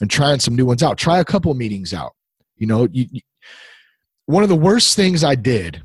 and 0.01 0.09
trying 0.09 0.39
some 0.39 0.55
new 0.55 0.65
ones 0.65 0.83
out. 0.83 0.97
Try 0.97 1.19
a 1.19 1.25
couple 1.25 1.53
meetings 1.53 1.93
out. 1.93 2.13
You 2.55 2.67
know, 2.67 2.87
you, 2.91 3.05
you, 3.11 3.21
one 4.25 4.43
of 4.43 4.49
the 4.49 4.55
worst 4.55 4.95
things 4.95 5.23
I 5.23 5.35
did 5.35 5.83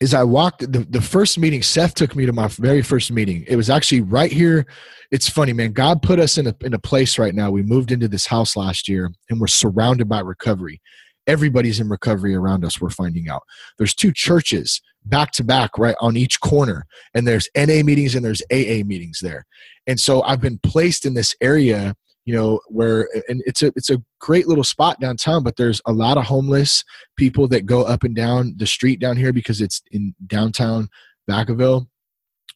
is 0.00 0.12
I 0.12 0.24
walked 0.24 0.60
the, 0.60 0.80
the 0.90 1.00
first 1.00 1.38
meeting, 1.38 1.62
Seth 1.62 1.94
took 1.94 2.14
me 2.14 2.26
to 2.26 2.32
my 2.32 2.48
very 2.48 2.82
first 2.82 3.10
meeting. 3.10 3.44
It 3.48 3.56
was 3.56 3.70
actually 3.70 4.02
right 4.02 4.30
here. 4.30 4.66
It's 5.10 5.28
funny, 5.28 5.52
man. 5.52 5.72
God 5.72 6.02
put 6.02 6.18
us 6.18 6.36
in 6.36 6.46
a, 6.46 6.54
in 6.60 6.74
a 6.74 6.78
place 6.78 7.18
right 7.18 7.34
now. 7.34 7.50
We 7.50 7.62
moved 7.62 7.92
into 7.92 8.08
this 8.08 8.26
house 8.26 8.56
last 8.56 8.88
year 8.88 9.10
and 9.30 9.40
we're 9.40 9.46
surrounded 9.46 10.08
by 10.08 10.20
recovery. 10.20 10.80
Everybody's 11.26 11.80
in 11.80 11.88
recovery 11.88 12.34
around 12.34 12.64
us, 12.64 12.80
we're 12.80 12.90
finding 12.90 13.28
out. 13.28 13.42
There's 13.78 13.94
two 13.94 14.12
churches 14.12 14.80
back 15.06 15.32
to 15.32 15.44
back 15.44 15.76
right 15.78 15.96
on 16.00 16.16
each 16.16 16.40
corner, 16.40 16.86
and 17.14 17.26
there's 17.26 17.48
NA 17.56 17.82
meetings 17.82 18.14
and 18.14 18.24
there's 18.24 18.42
AA 18.52 18.84
meetings 18.84 19.18
there. 19.20 19.44
And 19.88 19.98
so 19.98 20.22
I've 20.22 20.40
been 20.40 20.58
placed 20.58 21.04
in 21.04 21.14
this 21.14 21.34
area 21.40 21.96
you 22.26 22.34
know 22.34 22.60
where 22.68 23.08
and 23.28 23.42
it's 23.46 23.62
a 23.62 23.68
it's 23.76 23.88
a 23.88 24.02
great 24.20 24.46
little 24.46 24.64
spot 24.64 25.00
downtown 25.00 25.42
but 25.42 25.56
there's 25.56 25.80
a 25.86 25.92
lot 25.92 26.18
of 26.18 26.24
homeless 26.24 26.84
people 27.16 27.48
that 27.48 27.64
go 27.64 27.82
up 27.82 28.02
and 28.02 28.14
down 28.14 28.52
the 28.58 28.66
street 28.66 29.00
down 29.00 29.16
here 29.16 29.32
because 29.32 29.62
it's 29.62 29.80
in 29.92 30.14
downtown 30.26 30.88
Vacaville 31.30 31.86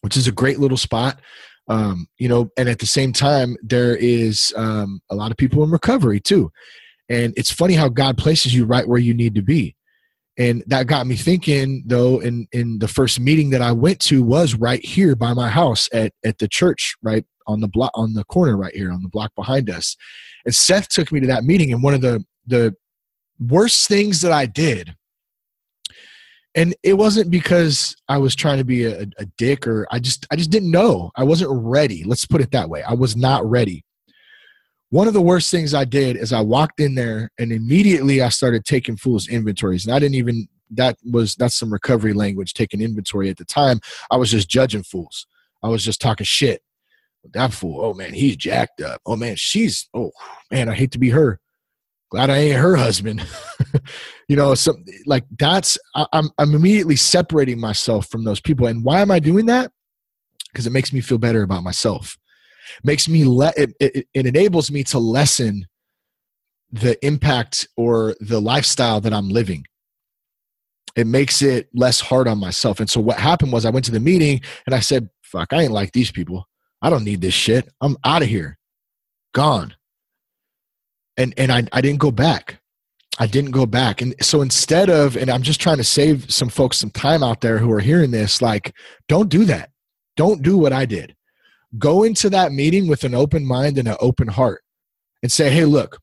which 0.03 0.17
is 0.17 0.27
a 0.27 0.33
great 0.33 0.59
little 0.59 0.77
spot. 0.77 1.21
Um, 1.69 2.09
you 2.19 2.29
know 2.29 2.51
and 2.57 2.69
at 2.69 2.81
the 2.81 2.87
same 2.87 3.13
time 3.13 3.57
there 3.63 3.97
is 3.97 4.53
um, 4.57 5.01
a 5.09 5.15
lot 5.15 5.31
of 5.31 5.37
people 5.37 5.63
in 5.63 5.71
recovery 5.71 6.21
too. 6.21 6.51
And 7.09 7.33
it's 7.37 7.53
funny 7.53 7.75
how 7.75 7.89
god 7.89 8.19
places 8.19 8.53
you 8.55 8.65
right 8.65 8.87
where 8.87 8.99
you 8.99 9.15
need 9.15 9.37
to 9.37 9.43
be. 9.43 9.77
And 10.37 10.65
that 10.67 10.89
got 10.89 11.07
me 11.07 11.15
thinking 11.15 11.85
though 11.87 12.21
in 12.21 12.49
in 12.51 12.81
the 12.81 12.89
first 12.89 13.21
meeting 13.21 13.51
that 13.51 13.63
i 13.63 13.71
went 13.71 14.01
to 14.01 14.23
was 14.23 14.55
right 14.55 14.85
here 14.85 15.15
by 15.15 15.33
my 15.33 15.49
house 15.49 15.89
at 15.93 16.13
at 16.25 16.39
the 16.39 16.49
church 16.49 16.97
right 17.03 17.25
on 17.51 17.61
the 17.61 17.69
block 17.69 17.91
on 17.95 18.15
the 18.15 18.25
corner 18.25 18.57
right 18.57 18.75
here 18.75 18.93
on 18.93 19.03
the 19.03 19.09
block 19.09 19.35
behind 19.35 19.69
us. 19.69 19.97
And 20.45 20.55
seth 20.55 20.89
took 20.89 21.13
me 21.13 21.21
to 21.21 21.27
that 21.27 21.45
meeting 21.45 21.73
and 21.73 21.83
one 21.83 21.95
of 21.95 22.01
the 22.01 22.25
the 22.47 22.75
worst 23.39 23.89
things 23.89 24.21
that 24.21 24.33
i 24.33 24.45
did 24.45 24.95
and 26.55 26.75
it 26.83 26.95
wasn't 26.95 27.31
because 27.31 27.97
i 28.09 28.19
was 28.19 28.35
trying 28.35 28.59
to 28.59 28.65
be 28.65 28.85
a, 28.85 29.03
a 29.19 29.27
dick 29.39 29.67
or 29.67 29.87
i 29.91 29.99
just 29.99 30.27
i 30.31 30.37
just 30.37 30.51
didn't 30.51 30.71
know. 30.71 31.11
I 31.17 31.25
wasn't 31.25 31.51
ready. 31.53 32.05
Let's 32.05 32.27
put 32.27 32.41
it 32.41 32.51
that 32.53 32.69
way. 32.69 32.83
I 32.83 32.95
was 32.95 33.17
not 33.17 33.49
ready. 33.49 33.85
One 34.91 35.07
of 35.07 35.15
the 35.15 35.23
worst 35.23 35.51
things 35.51 35.75
i 35.75 35.85
did 35.85 36.17
is 36.17 36.33
i 36.33 36.41
walked 36.41 36.81
in 36.81 36.95
there 36.95 37.31
and 37.39 37.53
immediately 37.53 38.23
i 38.23 38.29
started 38.29 38.65
taking 38.65 38.97
fools 38.97 39.29
inventories. 39.29 39.87
And 39.87 39.95
i 39.95 39.99
didn't 39.99 40.17
even 40.17 40.49
that 40.73 40.97
was 41.11 41.35
that's 41.35 41.57
some 41.57 41.73
recovery 41.73 42.13
language 42.13 42.55
taking 42.55 42.81
inventory 42.81 43.29
at 43.29 43.37
the 43.37 43.45
time. 43.45 43.81
I 44.11 44.17
was 44.17 44.31
just 44.31 44.49
judging 44.49 44.83
fools. 44.83 45.27
I 45.63 45.69
was 45.69 45.85
just 45.85 46.01
talking 46.01 46.25
shit 46.25 46.63
that 47.33 47.53
fool, 47.53 47.85
oh 47.85 47.95
man, 47.95 48.15
he's 48.15 48.37
jacked 48.37 48.81
up. 48.81 49.01
Oh 49.07 49.17
man, 49.17 49.37
she's 49.37 49.89
oh 49.95 50.11
man, 50.51 50.69
I 50.69 50.75
hate 50.75 50.93
to 50.93 50.99
be 50.99 51.11
her. 51.11 51.41
Glad 52.11 52.31
I 52.31 52.39
ain't 52.39 52.57
her 52.59 52.77
husband. 52.77 53.25
you 54.29 54.37
know, 54.37 54.55
so 54.55 54.75
like 55.07 55.25
that's 55.39 55.79
I, 55.95 56.07
I'm 56.13 56.31
I'm 56.39 56.55
immediately 56.55 56.97
separating 56.97 57.61
myself 57.61 58.09
from 58.11 58.25
those 58.25 58.41
people. 58.41 58.67
And 58.67 58.85
why 58.85 59.01
am 59.01 59.11
I 59.11 59.19
doing 59.21 59.47
that? 59.47 59.71
Because 60.53 60.67
it 60.67 60.73
makes 60.73 60.93
me 60.93 61.01
feel 61.01 61.19
better 61.19 61.43
about 61.43 61.63
myself. 61.63 62.17
Makes 62.83 63.09
me 63.09 63.25
let 63.25 63.57
it, 63.59 63.73
it, 63.81 64.07
it 64.13 64.27
enables 64.27 64.71
me 64.71 64.83
to 64.85 64.99
lessen 64.99 65.67
the 66.73 67.05
impact 67.05 67.69
or 67.77 68.15
the 68.21 68.41
lifestyle 68.41 69.01
that 69.01 69.13
I'm 69.13 69.29
living. 69.29 69.65
it 70.97 71.07
makes 71.07 71.43
it 71.43 71.69
less 71.75 72.01
hard 72.01 72.29
on 72.29 72.39
myself. 72.39 72.81
And 72.81 72.91
so 72.91 73.01
what 73.01 73.19
happened 73.19 73.53
was 73.53 73.65
I 73.65 73.71
went 73.71 73.85
to 73.87 73.93
the 73.93 74.01
meeting 74.01 74.41
and 74.67 74.75
I 74.75 74.81
said, 74.81 75.09
fuck, 75.23 75.53
I 75.53 75.63
ain't 75.63 75.73
like 75.73 75.93
these 75.93 76.11
people. 76.11 76.47
I 76.83 76.91
don't 76.91 77.05
need 77.05 77.21
this 77.21 77.35
shit. 77.35 77.69
I'm 77.81 77.97
out 78.05 78.23
of 78.23 78.29
here. 78.29 78.59
Gone. 79.35 79.75
And 81.17 81.35
and 81.37 81.53
I, 81.53 81.65
I 81.73 81.81
didn't 81.81 82.01
go 82.01 82.11
back. 82.11 82.61
I 83.19 83.27
didn't 83.27 83.51
go 83.51 83.67
back. 83.67 84.01
And 84.01 84.15
so 84.23 84.41
instead 84.41 84.89
of, 84.89 85.17
and 85.17 85.31
I'm 85.31 85.43
just 85.43 85.61
trying 85.61 85.77
to 85.77 85.85
save 85.85 86.33
some 86.33 86.49
folks 86.49 86.79
some 86.79 86.91
time 86.91 87.23
out 87.23 87.43
there 87.43 87.59
who 87.59 87.71
are 87.73 87.81
hearing 87.81 88.11
this, 88.11 88.41
like, 88.41 88.75
don't 89.09 89.29
do 89.29 89.45
that. 89.45 89.71
Don't 90.17 90.43
do 90.43 90.57
what 90.57 90.73
I 90.73 90.87
did. 90.87 91.15
Go 91.79 92.05
into 92.05 92.31
that 92.31 92.53
meeting 92.53 92.89
with 92.89 93.05
an 93.05 93.15
open 93.15 93.45
mind 93.45 93.77
and 93.77 93.89
an 93.89 93.97
open 94.01 94.29
heart 94.29 94.63
and 95.23 95.31
say, 95.31 95.51
hey, 95.51 95.67
look, 95.67 95.99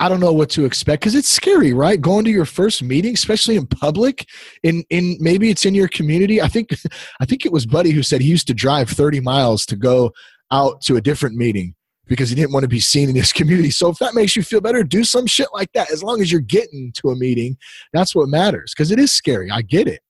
I 0.00 0.08
don't 0.08 0.20
know 0.20 0.32
what 0.32 0.50
to 0.50 0.64
expect 0.64 1.02
because 1.02 1.14
it's 1.14 1.28
scary, 1.28 1.72
right? 1.72 2.00
Going 2.00 2.24
to 2.24 2.30
your 2.30 2.44
first 2.44 2.82
meeting, 2.82 3.14
especially 3.14 3.56
in 3.56 3.66
public, 3.66 4.28
in 4.62 4.84
in 4.90 5.16
maybe 5.20 5.50
it's 5.50 5.64
in 5.64 5.74
your 5.74 5.88
community. 5.88 6.40
I 6.40 6.48
think 6.48 6.70
I 7.20 7.24
think 7.24 7.44
it 7.44 7.52
was 7.52 7.66
Buddy 7.66 7.90
who 7.90 8.02
said 8.02 8.20
he 8.20 8.28
used 8.28 8.46
to 8.48 8.54
drive 8.54 8.88
30 8.90 9.20
miles 9.20 9.66
to 9.66 9.76
go 9.76 10.12
out 10.50 10.80
to 10.82 10.96
a 10.96 11.00
different 11.00 11.36
meeting 11.36 11.74
because 12.06 12.28
he 12.28 12.36
didn't 12.36 12.52
want 12.52 12.64
to 12.64 12.68
be 12.68 12.80
seen 12.80 13.08
in 13.08 13.14
his 13.14 13.32
community. 13.38 13.70
So 13.70 13.88
if 13.88 13.98
that 13.98 14.14
makes 14.14 14.36
you 14.36 14.42
feel 14.42 14.60
better, 14.60 14.82
do 14.82 15.04
some 15.04 15.26
shit 15.26 15.48
like 15.52 15.72
that. 15.74 15.90
As 15.90 16.02
long 16.02 16.20
as 16.20 16.30
you're 16.30 16.40
getting 16.40 16.92
to 16.96 17.10
a 17.10 17.16
meeting, 17.16 17.56
that's 17.92 18.14
what 18.14 18.28
matters 18.28 18.72
because 18.76 18.90
it 18.90 18.98
is 18.98 19.12
scary. 19.12 19.50
I 19.50 19.62
get 19.62 19.88
it. 19.88 20.00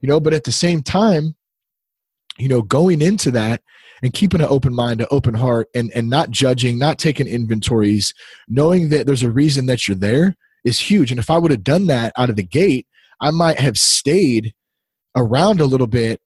You 0.00 0.08
know, 0.08 0.20
but 0.20 0.34
at 0.34 0.44
the 0.44 0.52
same 0.52 0.82
time, 0.82 1.34
you 2.38 2.48
know, 2.48 2.62
going 2.62 3.00
into 3.00 3.30
that 3.30 3.62
and 4.04 4.12
keeping 4.12 4.42
an 4.42 4.46
open 4.50 4.74
mind, 4.74 5.00
an 5.00 5.06
open 5.10 5.34
heart, 5.34 5.68
and, 5.74 5.90
and 5.94 6.10
not 6.10 6.30
judging, 6.30 6.78
not 6.78 6.98
taking 6.98 7.26
inventories, 7.26 8.12
knowing 8.48 8.90
that 8.90 9.06
there's 9.06 9.22
a 9.22 9.30
reason 9.30 9.64
that 9.66 9.88
you're 9.88 9.96
there 9.96 10.36
is 10.62 10.78
huge. 10.78 11.10
And 11.10 11.18
if 11.18 11.30
I 11.30 11.38
would 11.38 11.50
have 11.50 11.64
done 11.64 11.86
that 11.86 12.12
out 12.18 12.30
of 12.30 12.36
the 12.36 12.42
gate, 12.42 12.86
I 13.20 13.30
might 13.30 13.58
have 13.58 13.78
stayed 13.78 14.52
around 15.16 15.60
a 15.60 15.64
little 15.64 15.86
bit 15.86 16.20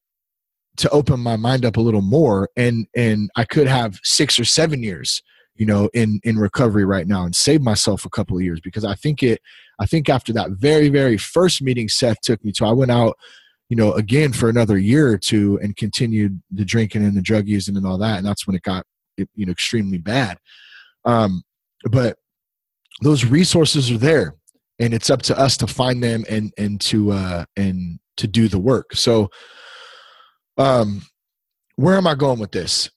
to 0.79 0.91
open 0.91 1.21
my 1.21 1.37
mind 1.37 1.65
up 1.65 1.77
a 1.77 1.81
little 1.81 2.03
more 2.03 2.49
and 2.57 2.87
and 2.97 3.31
I 3.37 3.45
could 3.45 3.67
have 3.67 3.99
6 4.05 4.39
or 4.39 4.45
7 4.45 4.81
years 4.81 5.23
you 5.57 5.67
know 5.67 5.91
in 5.93 6.21
in 6.23 6.39
recovery 6.39 6.85
right 6.85 7.07
now 7.09 7.25
and 7.25 7.35
save 7.35 7.63
myself 7.63 8.05
a 8.05 8.11
couple 8.11 8.37
of 8.37 8.45
years 8.45 8.61
because 8.61 8.85
I 8.85 8.95
think 8.95 9.23
it 9.25 9.41
I 9.81 9.87
think 9.87 10.09
after 10.09 10.33
that 10.35 10.53
very 10.53 10.89
very 10.89 11.17
first 11.17 11.61
meeting 11.63 11.89
Seth 11.89 12.21
took 12.21 12.45
me 12.45 12.53
to 12.53 12.65
I 12.65 12.71
went 12.71 12.93
out 12.93 13.19
you 13.69 13.77
know 13.77 13.93
again 13.93 14.33
for 14.33 14.49
another 14.49 14.79
year 14.79 15.09
or 15.09 15.19
two 15.19 15.59
and 15.63 15.77
continued 15.77 16.41
the 16.51 16.65
drinking 16.65 17.05
and 17.05 17.17
the 17.17 17.23
drug 17.23 17.47
using 17.47 17.77
and 17.77 17.87
all 17.87 17.99
that 17.99 18.19
and 18.19 18.27
that's 18.27 18.47
when 18.47 18.57
it 18.57 18.63
got 18.63 18.85
you 19.17 19.47
know 19.47 19.53
extremely 19.53 19.99
bad 19.99 20.39
um 21.05 21.43
but 21.91 22.17
those 23.03 23.25
resources 23.25 23.91
are 23.91 23.99
there 23.99 24.35
and 24.81 24.95
it's 24.95 25.11
up 25.11 25.23
to 25.23 25.39
us 25.39 25.57
to 25.57 25.67
find 25.67 26.03
them 26.03 26.25
and 26.29 26.53
and 26.57 26.81
to 26.81 27.13
uh 27.13 27.45
and 27.57 27.99
to 28.17 28.27
do 28.27 28.49
the 28.49 28.59
work 28.59 28.95
so 28.95 29.29
um, 30.59 31.03
where 31.77 31.97
am 31.97 32.07
I 32.07 32.15
going 32.15 32.41
with 32.41 32.51
this? 32.51 32.91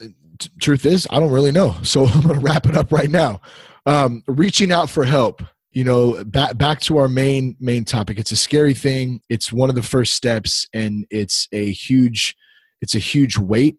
T- 0.00 0.50
truth 0.60 0.86
is, 0.86 1.06
I 1.10 1.20
don't 1.20 1.30
really 1.30 1.52
know. 1.52 1.76
So 1.82 2.06
I'm 2.06 2.22
going 2.22 2.34
to 2.34 2.40
wrap 2.40 2.66
it 2.66 2.76
up 2.76 2.90
right 2.90 3.10
now. 3.10 3.40
Um, 3.86 4.22
reaching 4.26 4.72
out 4.72 4.90
for 4.90 5.04
help. 5.04 5.42
You 5.72 5.84
know, 5.84 6.22
back 6.24 6.58
back 6.58 6.80
to 6.82 6.98
our 6.98 7.08
main 7.08 7.56
main 7.58 7.84
topic. 7.84 8.18
It's 8.18 8.32
a 8.32 8.36
scary 8.36 8.74
thing. 8.74 9.22
It's 9.28 9.52
one 9.52 9.70
of 9.70 9.74
the 9.74 9.82
first 9.82 10.14
steps, 10.14 10.66
and 10.74 11.06
it's 11.10 11.48
a 11.52 11.72
huge, 11.72 12.36
it's 12.80 12.94
a 12.94 12.98
huge 12.98 13.38
weight. 13.38 13.76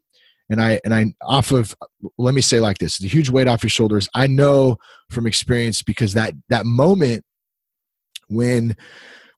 And 0.49 0.61
I 0.61 0.79
and 0.83 0.93
I 0.93 1.13
off 1.21 1.51
of 1.51 1.75
let 2.17 2.33
me 2.33 2.41
say 2.41 2.59
like 2.59 2.79
this: 2.79 3.01
a 3.03 3.07
huge 3.07 3.29
weight 3.29 3.47
off 3.47 3.63
your 3.63 3.69
shoulders. 3.69 4.09
I 4.15 4.27
know 4.27 4.77
from 5.11 5.27
experience 5.27 5.83
because 5.83 6.13
that 6.13 6.33
that 6.49 6.65
moment 6.65 7.23
when 8.27 8.75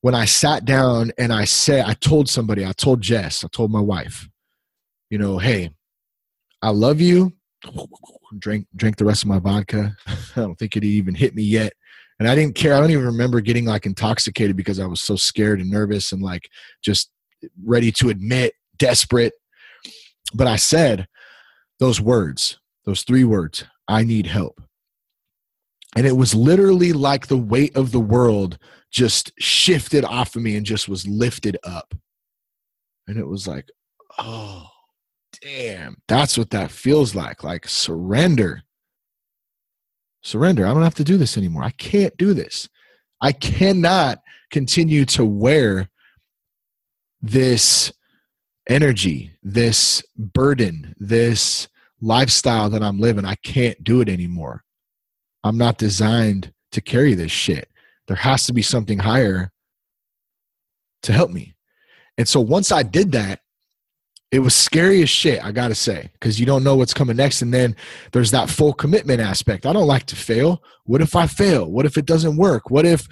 when 0.06 0.14
I 0.14 0.26
sat 0.26 0.66
down 0.66 1.12
and 1.18 1.34
I 1.34 1.46
said, 1.46 1.84
I 1.86 1.96
told 1.96 2.30
somebody, 2.30 2.64
I 2.64 2.74
told 2.74 3.02
Jess, 3.02 3.44
I 3.44 3.48
told 3.48 3.72
my 3.72 3.80
wife, 3.80 4.30
you 5.10 5.18
know, 5.18 5.40
hey, 5.40 5.72
I 6.62 6.70
love 6.70 7.02
you. 7.02 7.34
Drink, 8.38 8.68
drink 8.76 8.98
the 8.98 9.06
rest 9.06 9.24
of 9.24 9.30
my 9.30 9.40
vodka. 9.40 9.98
I 10.08 10.16
don't 10.36 10.60
think 10.60 10.78
it 10.78 10.84
even 10.84 11.16
hit 11.16 11.34
me 11.34 11.42
yet. 11.42 11.74
And 12.20 12.30
I 12.30 12.36
didn't 12.36 12.56
care. 12.56 12.74
I 12.74 12.80
don't 12.80 12.92
even 12.92 13.06
remember 13.06 13.42
getting 13.42 13.66
like 13.66 13.86
intoxicated 13.86 14.56
because 14.56 14.80
I 14.80 14.86
was 14.86 15.02
so 15.02 15.16
scared 15.16 15.60
and 15.60 15.70
nervous 15.70 16.12
and 16.12 16.22
like 16.22 16.50
just 16.84 17.12
ready 17.64 17.92
to 17.94 18.10
admit, 18.10 18.54
desperate. 18.78 19.34
But 20.34 20.48
I 20.48 20.56
said 20.56 21.08
those 21.80 22.00
words, 22.00 22.60
those 22.86 23.04
three 23.04 23.24
words 23.26 23.66
I 23.88 24.04
need 24.04 24.28
help. 24.28 24.62
And 25.96 26.06
it 26.06 26.18
was 26.18 26.36
literally 26.36 26.94
like 26.94 27.28
the 27.28 27.38
weight 27.38 27.76
of 27.76 27.92
the 27.92 28.00
world 28.00 28.58
just 28.92 29.32
shifted 29.40 30.04
off 30.04 30.36
of 30.36 30.42
me 30.42 30.56
and 30.56 30.66
just 30.66 30.90
was 30.90 31.08
lifted 31.08 31.58
up. 31.64 31.94
And 33.08 33.18
it 33.18 33.28
was 33.28 33.48
like, 33.48 33.70
oh, 34.18 34.68
damn, 35.42 35.98
that's 36.08 36.38
what 36.38 36.50
that 36.50 36.72
feels 36.72 37.16
like. 37.16 37.44
Like 37.44 37.68
surrender. 37.68 38.62
Surrender. 40.26 40.66
I 40.66 40.74
don't 40.74 40.84
have 40.84 40.96
to 40.96 41.04
do 41.04 41.18
this 41.18 41.38
anymore. 41.38 41.64
I 41.64 41.72
can't 41.72 42.16
do 42.18 42.34
this. 42.34 42.68
I 43.22 43.32
cannot 43.32 44.22
continue 44.52 45.06
to 45.06 45.24
wear 45.24 45.90
this 47.22 47.94
energy, 48.68 49.32
this 49.42 50.04
burden, 50.18 50.96
this 50.98 51.68
lifestyle 52.02 52.70
that 52.72 52.84
I'm 52.84 53.00
living. 53.00 53.26
I 53.26 53.36
can't 53.36 53.82
do 53.84 54.02
it 54.02 54.10
anymore. 54.10 54.64
I'm 55.44 55.58
not 55.58 55.78
designed 55.78 56.52
to 56.72 56.82
carry 56.82 57.14
this 57.14 57.32
shit 57.32 57.70
there 58.08 58.18
has 58.18 58.46
to 58.46 58.54
be 58.54 58.62
something 58.62 59.00
higher 59.00 59.52
to 61.04 61.14
help 61.14 61.32
me. 61.32 61.56
And 62.18 62.28
so 62.28 62.40
once 62.40 62.72
I 62.72 62.84
did 62.84 63.12
that, 63.14 63.42
it 64.32 64.40
was 64.40 64.56
scary 64.56 65.02
as 65.02 65.10
shit, 65.10 65.44
I 65.44 65.52
gotta 65.52 65.76
say, 65.76 66.10
because 66.14 66.40
you 66.40 66.46
don't 66.46 66.64
know 66.64 66.76
what's 66.76 66.94
coming 66.94 67.18
next. 67.18 67.42
And 67.42 67.54
then 67.54 67.76
there's 68.12 68.32
that 68.32 68.50
full 68.50 68.74
commitment 68.74 69.22
aspect. 69.22 69.66
I 69.66 69.74
don't 69.74 69.88
like 69.88 70.06
to 70.08 70.16
fail. 70.16 70.62
What 70.86 71.02
if 71.02 71.16
I 71.16 71.28
fail? 71.28 71.72
What 71.72 71.86
if 71.86 71.98
it 71.98 72.06
doesn't 72.06 72.38
work? 72.38 72.70
What 72.70 72.86
if, 72.86 73.08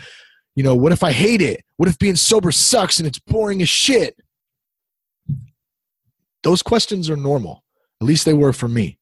you 0.56 0.64
know, 0.64 0.76
what 0.76 0.92
if 0.92 1.04
I 1.04 1.12
hate 1.12 1.42
it? 1.42 1.64
What 1.78 1.90
if 1.90 1.98
being 2.00 2.16
sober 2.16 2.52
sucks 2.52 3.00
and 3.00 3.08
it's 3.08 3.20
boring 3.20 3.62
as 3.62 3.70
shit? 3.70 4.16
Those 6.44 6.62
questions 6.62 7.10
are 7.10 7.16
normal. 7.16 7.64
At 8.02 8.08
least 8.08 8.26
they 8.26 8.34
were 8.34 8.54
for 8.54 8.68
me. 8.68 9.00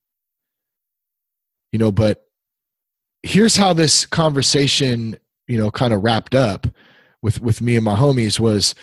You 1.71 1.79
know, 1.79 1.91
but 1.91 2.21
here's 3.23 3.55
how 3.55 3.73
this 3.73 4.05
conversation 4.05 5.17
you 5.51 5.57
know 5.57 5.69
kind 5.69 5.93
of 5.93 6.01
wrapped 6.01 6.33
up 6.33 6.65
with 7.21 7.41
with 7.41 7.61
me 7.61 7.75
and 7.75 7.83
my 7.83 7.95
homies 7.95 8.39
was 8.39 8.73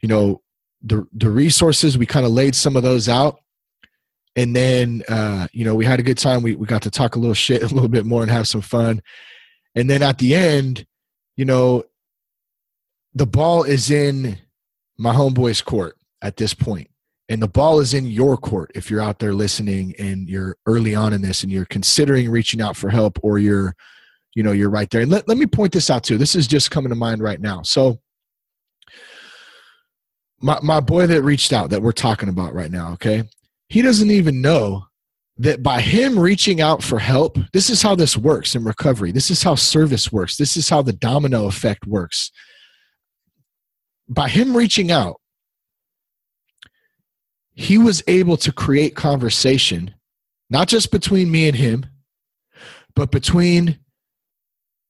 you 0.00 0.08
know 0.08 0.40
the 0.82 1.06
the 1.12 1.30
resources 1.30 1.98
we 1.98 2.06
kind 2.06 2.26
of 2.26 2.32
laid 2.32 2.54
some 2.54 2.76
of 2.76 2.82
those 2.82 3.08
out. 3.08 3.40
And 4.34 4.54
then 4.54 5.02
uh, 5.08 5.48
you 5.52 5.64
know 5.64 5.74
we 5.74 5.84
had 5.84 6.00
a 6.00 6.02
good 6.02 6.18
time. 6.18 6.42
We, 6.42 6.56
we 6.56 6.66
got 6.66 6.82
to 6.82 6.90
talk 6.90 7.16
a 7.16 7.18
little 7.18 7.34
shit 7.34 7.62
a 7.70 7.74
little 7.74 7.88
bit 7.88 8.06
more 8.06 8.22
and 8.22 8.30
have 8.30 8.48
some 8.48 8.60
fun. 8.60 9.02
And 9.74 9.88
then 9.90 10.02
at 10.02 10.18
the 10.18 10.34
end 10.34 10.86
you 11.36 11.44
know 11.44 11.84
the 13.14 13.26
ball 13.26 13.62
is 13.62 13.90
in 13.90 14.38
my 14.98 15.14
homeboy's 15.14 15.62
court 15.62 15.96
at 16.22 16.36
this 16.36 16.54
point. 16.54 16.88
And 17.28 17.42
the 17.42 17.48
ball 17.48 17.80
is 17.80 17.92
in 17.92 18.06
your 18.06 18.36
court 18.36 18.70
if 18.74 18.90
you're 18.90 19.00
out 19.00 19.18
there 19.18 19.34
listening 19.34 19.94
and 19.98 20.28
you're 20.28 20.56
early 20.66 20.94
on 20.94 21.12
in 21.12 21.22
this 21.22 21.42
and 21.42 21.50
you're 21.50 21.64
considering 21.64 22.30
reaching 22.30 22.60
out 22.60 22.76
for 22.76 22.88
help 22.88 23.18
or 23.22 23.38
you're 23.38 23.74
you 24.34 24.42
know 24.42 24.52
you're 24.52 24.70
right 24.70 24.90
there. 24.90 25.00
And 25.00 25.10
let, 25.10 25.26
let 25.26 25.38
me 25.38 25.46
point 25.46 25.72
this 25.72 25.90
out 25.90 26.04
too. 26.04 26.18
This 26.18 26.36
is 26.36 26.46
just 26.46 26.70
coming 26.70 26.90
to 26.90 26.94
mind 26.94 27.22
right 27.22 27.40
now. 27.40 27.62
So 27.62 27.98
my, 30.40 30.58
my 30.62 30.80
boy 30.80 31.06
that 31.06 31.22
reached 31.22 31.52
out 31.52 31.70
that 31.70 31.82
we're 31.82 31.92
talking 31.92 32.28
about 32.28 32.54
right 32.54 32.70
now 32.70 32.92
okay? 32.92 33.24
He 33.68 33.82
doesn't 33.82 34.10
even 34.10 34.40
know 34.40 34.86
that 35.38 35.62
by 35.62 35.80
him 35.80 36.18
reaching 36.18 36.60
out 36.60 36.82
for 36.82 36.98
help 36.98 37.36
this 37.52 37.68
is 37.68 37.82
how 37.82 37.94
this 37.94 38.16
works 38.16 38.54
in 38.54 38.64
recovery. 38.64 39.12
This 39.12 39.30
is 39.30 39.42
how 39.42 39.54
service 39.54 40.10
works. 40.10 40.36
This 40.36 40.56
is 40.56 40.68
how 40.68 40.82
the 40.82 40.92
domino 40.92 41.46
effect 41.46 41.86
works. 41.86 42.30
By 44.08 44.28
him 44.28 44.56
reaching 44.56 44.90
out 44.90 45.20
he 47.56 47.78
was 47.78 48.02
able 48.06 48.36
to 48.36 48.52
create 48.52 48.94
conversation 48.94 49.94
not 50.50 50.68
just 50.68 50.92
between 50.92 51.30
me 51.30 51.48
and 51.48 51.56
him 51.56 51.86
but 52.94 53.10
between 53.10 53.78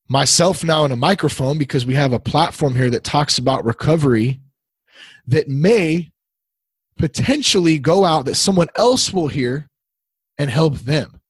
myself 0.08 0.62
now 0.62 0.84
in 0.84 0.92
a 0.92 0.96
microphone 0.96 1.58
because 1.58 1.86
we 1.86 1.94
have 1.94 2.12
a 2.12 2.20
platform 2.20 2.74
here 2.74 2.90
that 2.90 3.04
talks 3.04 3.38
about 3.38 3.64
recovery 3.64 4.40
that 5.26 5.48
may 5.48 6.10
potentially 6.98 7.78
go 7.78 8.04
out 8.04 8.24
that 8.24 8.36
someone 8.36 8.68
else 8.76 9.12
will 9.12 9.28
hear 9.28 9.68
and 10.38 10.50
help 10.50 10.74
them 10.78 11.20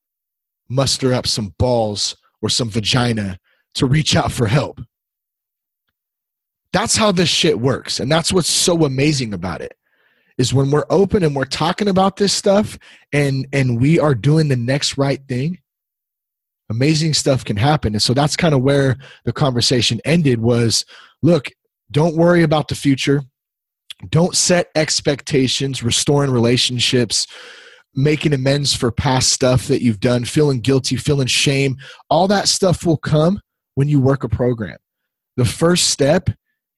muster 0.69 1.13
up 1.13 1.27
some 1.27 1.55
balls 1.59 2.17
or 2.43 2.49
some 2.49 2.69
vagina 2.69 3.39
to 3.75 3.87
reach 3.87 4.17
out 4.17 4.33
for 4.33 4.47
help. 4.47 4.81
That's 6.73 6.97
how 6.97 7.13
this 7.13 7.29
shit 7.29 7.59
works. 7.59 8.01
And 8.01 8.11
that's 8.11 8.33
what's 8.33 8.49
so 8.49 8.85
amazing 8.85 9.33
about 9.33 9.61
it 9.61 9.75
is 10.39 10.53
when 10.53 10.71
we're 10.71 10.87
open 10.91 11.23
and 11.23 11.35
we're 11.35 11.45
talking 11.45 11.89
about 11.89 12.17
this 12.17 12.33
stuff 12.33 12.79
and 13.13 13.47
and 13.53 13.81
we 13.81 13.99
are 13.99 14.15
doing 14.15 14.49
the 14.49 14.57
next 14.57 14.99
right 14.99 15.21
thing 15.29 15.59
amazing 16.69 17.15
stuff 17.15 17.43
can 17.43 17.57
happen 17.57 17.95
and 17.95 18.03
so 18.03 18.13
that's 18.13 18.37
kind 18.37 18.55
of 18.55 18.61
where 18.61 18.99
the 19.25 19.33
conversation 19.33 19.99
ended 20.05 20.39
was 20.39 20.85
look 21.23 21.49
don't 21.91 22.17
worry 22.17 22.43
about 22.43 22.69
the 22.69 22.75
future. 22.75 23.23
Don't 24.11 24.37
set 24.37 24.71
expectations, 24.75 25.83
restoring 25.83 26.31
relationships, 26.31 27.27
making 27.95 28.35
amends 28.35 28.75
for 28.75 28.93
past 28.93 29.33
stuff 29.33 29.69
that 29.69 29.83
you've 29.83 30.01
done, 30.01 30.25
feeling 30.25 30.61
guilty, 30.61 30.97
feeling 30.97 31.27
shame. 31.27 31.77
All 32.11 32.29
that 32.29 32.49
stuff 32.49 32.85
will 32.85 32.99
come 32.99 33.41
when 33.75 33.89
you 33.89 34.01
work 34.01 34.23
a 34.23 34.29
program. 34.29 34.77
The 35.37 35.47
first 35.47 35.89
step 35.89 36.29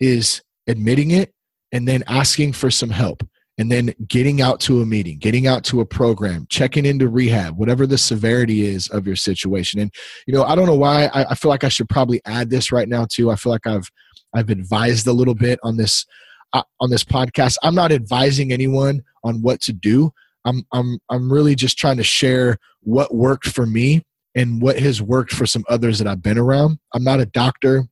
is 0.00 0.42
admitting 0.68 1.11
it 1.11 1.33
and 1.72 1.87
then 1.87 2.04
asking 2.07 2.52
for 2.52 2.70
some 2.70 2.90
help 2.90 3.22
and 3.59 3.70
then 3.72 3.92
getting 4.07 4.40
out 4.40 4.61
to 4.61 4.81
a 4.81 4.87
meeting, 4.87 5.18
getting 5.18 5.48
out 5.48 5.64
to 5.64 5.81
a 5.81 5.85
program, 5.85 6.46
checking 6.48 6.87
into 6.87 7.09
rehab, 7.09 7.59
whatever 7.59 7.87
the 7.87 7.98
severity 7.98 8.64
is 8.64 8.88
of 8.88 9.07
your 9.07 9.16
situation. 9.16 9.81
And 9.81 9.92
you 10.26 10.35
know, 10.35 10.44
I 10.44 10.54
don't 10.54 10.66
know 10.66 10.76
why 10.76 11.07
I, 11.07 11.24
I, 11.31 11.35
feel 11.35 11.48
like 11.48 11.64
I 11.64 11.68
should 11.68 11.88
probably 11.88 12.20
add 12.24 12.50
this 12.50 12.70
right 12.70 12.88
now 12.88 13.07
too. 13.11 13.31
I 13.31 13.37
feel 13.37 13.50
like 13.50 13.66
I've 13.66 13.90
I've 14.33 14.50
advised 14.50 15.07
a 15.09 15.12
little 15.12 15.35
bit 15.35 15.59
on 15.64 15.76
this 15.76 16.07
uh, 16.52 16.62
on 16.80 16.90
this 16.90 17.04
podcast. 17.04 17.56
I'm 17.62 17.74
not 17.74 17.92
advising 17.92 18.52
anyone 18.52 19.02
on 19.24 19.42
what 19.42 19.61
to 19.62 19.72
do. 19.72 20.12
I'm 20.44 20.64
I'm 20.72 20.98
I'm 21.11 21.32
really 21.32 21.54
just 21.54 21.78
trying 21.78 21.96
to 21.98 22.04
share 22.04 22.58
what 22.80 23.14
worked 23.14 23.48
for 23.48 23.66
me 23.66 24.02
and 24.34 24.62
what 24.62 24.78
has 24.78 25.02
worked 25.02 25.32
for 25.32 25.46
some 25.46 25.64
others 25.68 25.98
that 25.98 26.06
I've 26.06 26.22
been 26.22 26.38
around. 26.38 26.78
I'm 26.94 27.04
not 27.04 27.20
a 27.20 27.26
doctor. 27.26 27.88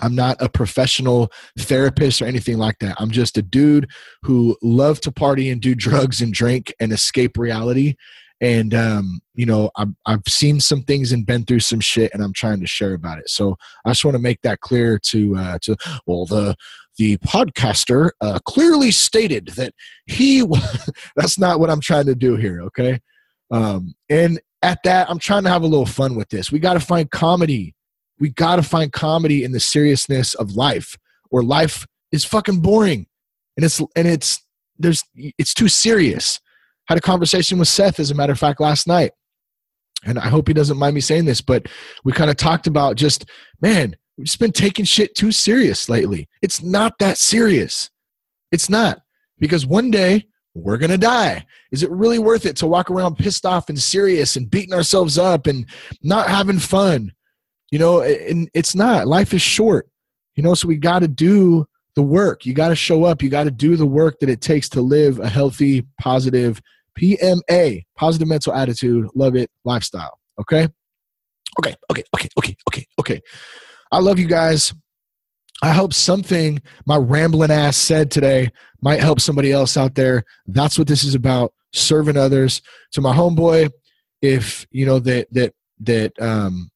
I'm 0.00 0.14
not 0.14 0.36
a 0.40 0.48
professional 0.48 1.30
therapist 1.58 2.20
or 2.20 2.26
anything 2.26 2.58
like 2.58 2.78
that. 2.80 2.96
I'm 2.98 3.10
just 3.10 3.38
a 3.38 3.42
dude 3.42 3.88
who 4.22 4.56
loved 4.62 5.04
to 5.04 5.12
party 5.12 5.50
and 5.50 5.60
do 5.60 5.74
drugs 5.76 6.20
and 6.20 6.32
drink 6.32 6.74
and 6.80 6.92
escape 6.92 7.38
reality. 7.38 7.94
And 8.40 8.74
um, 8.74 9.20
you 9.34 9.46
know, 9.46 9.70
I've, 9.76 9.92
I've 10.06 10.22
seen 10.28 10.60
some 10.60 10.82
things 10.82 11.12
and 11.12 11.26
been 11.26 11.44
through 11.44 11.60
some 11.60 11.80
shit, 11.80 12.12
and 12.12 12.22
I'm 12.22 12.32
trying 12.32 12.60
to 12.60 12.66
share 12.66 12.94
about 12.94 13.18
it. 13.18 13.28
So 13.30 13.56
I 13.84 13.90
just 13.90 14.04
want 14.04 14.16
to 14.16 14.22
make 14.22 14.42
that 14.42 14.60
clear 14.60 14.98
to 14.98 15.36
uh, 15.36 15.58
to 15.62 15.76
well 16.06 16.26
the 16.26 16.56
the 16.98 17.16
podcaster 17.18 18.10
uh, 18.20 18.38
clearly 18.44 18.90
stated 18.90 19.48
that 19.56 19.72
he 20.06 20.44
that's 21.16 21.38
not 21.38 21.60
what 21.60 21.70
I'm 21.70 21.80
trying 21.80 22.06
to 22.06 22.14
do 22.14 22.36
here. 22.36 22.62
Okay, 22.62 23.00
um, 23.50 23.94
and 24.08 24.40
at 24.62 24.78
that, 24.84 25.08
I'm 25.10 25.18
trying 25.18 25.44
to 25.44 25.50
have 25.50 25.62
a 25.62 25.66
little 25.66 25.86
fun 25.86 26.14
with 26.14 26.28
this. 26.28 26.50
We 26.50 26.58
got 26.58 26.74
to 26.74 26.80
find 26.80 27.10
comedy 27.10 27.74
we 28.18 28.30
got 28.30 28.56
to 28.56 28.62
find 28.62 28.92
comedy 28.92 29.44
in 29.44 29.52
the 29.52 29.60
seriousness 29.60 30.34
of 30.34 30.52
life 30.52 30.96
or 31.30 31.42
life 31.42 31.86
is 32.12 32.24
fucking 32.24 32.60
boring 32.60 33.06
and 33.56 33.64
it's 33.64 33.80
and 33.96 34.06
it's 34.08 34.42
there's 34.78 35.02
it's 35.14 35.54
too 35.54 35.68
serious 35.68 36.40
had 36.88 36.98
a 36.98 37.02
conversation 37.02 37.58
with 37.58 37.68
seth 37.68 37.98
as 37.98 38.10
a 38.10 38.14
matter 38.14 38.32
of 38.32 38.38
fact 38.38 38.60
last 38.60 38.86
night. 38.86 39.12
And 40.04 40.18
i 40.18 40.28
hope 40.28 40.48
he 40.48 40.54
doesn't 40.54 40.78
mind 40.78 40.94
me 40.94 41.00
saying 41.00 41.24
this 41.24 41.40
but 41.40 41.66
we 42.04 42.12
kind 42.12 42.30
of 42.30 42.36
talked 42.36 42.66
about 42.66 42.96
just 42.96 43.24
man 43.60 43.96
we've 44.16 44.26
just 44.26 44.38
been 44.38 44.52
taking 44.52 44.84
shit 44.84 45.14
too 45.14 45.32
serious 45.32 45.88
lately. 45.88 46.28
It's 46.42 46.62
not 46.62 46.98
that 46.98 47.18
serious. 47.18 47.90
It's 48.52 48.68
not. 48.70 49.00
Because 49.38 49.66
one 49.66 49.90
day 49.90 50.26
we're 50.54 50.78
gonna 50.78 50.98
die. 50.98 51.44
Is 51.72 51.82
it 51.82 51.90
really 51.90 52.18
worth 52.18 52.46
it 52.46 52.56
to 52.58 52.66
walk 52.66 52.90
around 52.90 53.18
pissed 53.18 53.44
off 53.44 53.68
and 53.68 53.78
serious 53.78 54.36
and 54.36 54.50
beating 54.50 54.74
ourselves 54.74 55.18
up 55.18 55.46
and 55.46 55.66
not 56.02 56.28
having 56.28 56.58
fun? 56.58 57.12
You 57.70 57.78
know 57.78 58.02
and 58.02 58.48
it's 58.54 58.74
not. 58.74 59.08
Life 59.08 59.34
is 59.34 59.42
short. 59.42 59.88
You 60.36 60.42
know 60.42 60.54
so 60.54 60.68
we 60.68 60.76
got 60.76 61.00
to 61.00 61.08
do 61.08 61.66
the 61.96 62.02
work 62.02 62.44
you 62.44 62.54
got 62.54 62.68
to 62.68 62.76
show 62.76 63.04
up 63.04 63.22
you 63.22 63.28
got 63.28 63.44
to 63.44 63.50
do 63.50 63.76
the 63.76 63.86
work 63.86 64.18
that 64.20 64.28
it 64.28 64.40
takes 64.40 64.68
to 64.68 64.80
live 64.80 65.18
a 65.20 65.28
healthy 65.28 65.86
positive 66.00 66.60
pma 66.98 67.84
positive 67.96 68.28
mental 68.28 68.54
attitude 68.54 69.06
love 69.14 69.34
it 69.36 69.50
lifestyle 69.64 70.18
okay 70.40 70.68
okay 71.58 71.74
okay 71.90 72.02
okay 72.14 72.28
okay 72.38 72.56
okay 72.68 72.86
okay 72.98 73.20
i 73.92 73.98
love 73.98 74.18
you 74.18 74.26
guys 74.26 74.74
i 75.62 75.70
hope 75.70 75.92
something 75.92 76.60
my 76.86 76.96
rambling 76.96 77.50
ass 77.50 77.76
said 77.76 78.10
today 78.10 78.50
might 78.80 79.00
help 79.00 79.20
somebody 79.20 79.52
else 79.52 79.76
out 79.76 79.94
there 79.94 80.24
that's 80.48 80.78
what 80.78 80.88
this 80.88 81.04
is 81.04 81.14
about 81.14 81.52
serving 81.72 82.16
others 82.16 82.62
to 82.92 83.00
my 83.00 83.14
homeboy 83.14 83.70
if 84.22 84.66
you 84.70 84.86
know 84.86 84.98
that 84.98 85.26
that 85.32 85.52
that 85.80 86.12
um 86.20 86.70